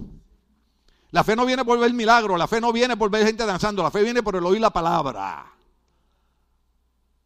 [1.10, 3.82] La fe no viene por ver milagro, la fe no viene por ver gente danzando,
[3.82, 5.52] la fe viene por el oír la palabra.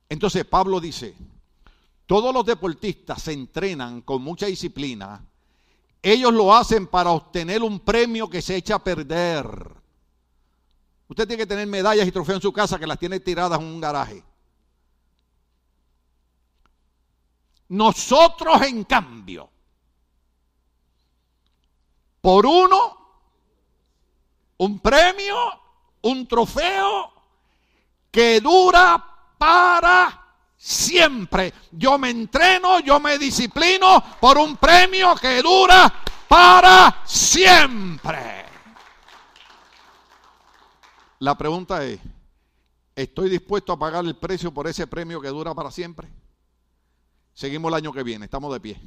[0.08, 1.14] Entonces Pablo dice,
[2.06, 5.24] todos los deportistas se entrenan con mucha disciplina.
[6.02, 9.46] Ellos lo hacen para obtener un premio que se echa a perder.
[11.06, 13.66] Usted tiene que tener medallas y trofeos en su casa que las tiene tiradas en
[13.66, 14.24] un garaje.
[17.68, 19.48] Nosotros, en cambio,
[22.20, 22.98] por uno,
[24.58, 25.36] un premio,
[26.02, 27.12] un trofeo
[28.10, 30.21] que dura para
[30.62, 31.52] siempre.
[31.72, 35.92] Yo me entreno, yo me disciplino por un premio que dura
[36.28, 38.46] para siempre.
[41.18, 42.00] La pregunta es,
[42.94, 46.08] ¿estoy dispuesto a pagar el precio por ese premio que dura para siempre?
[47.34, 48.80] Seguimos el año que viene, estamos de pie.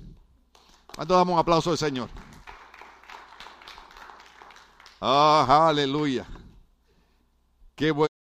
[0.96, 2.10] ¿Cuánto damos un aplauso al Señor?
[5.02, 6.26] Ah, aleluya.
[7.76, 8.15] Qué bueno.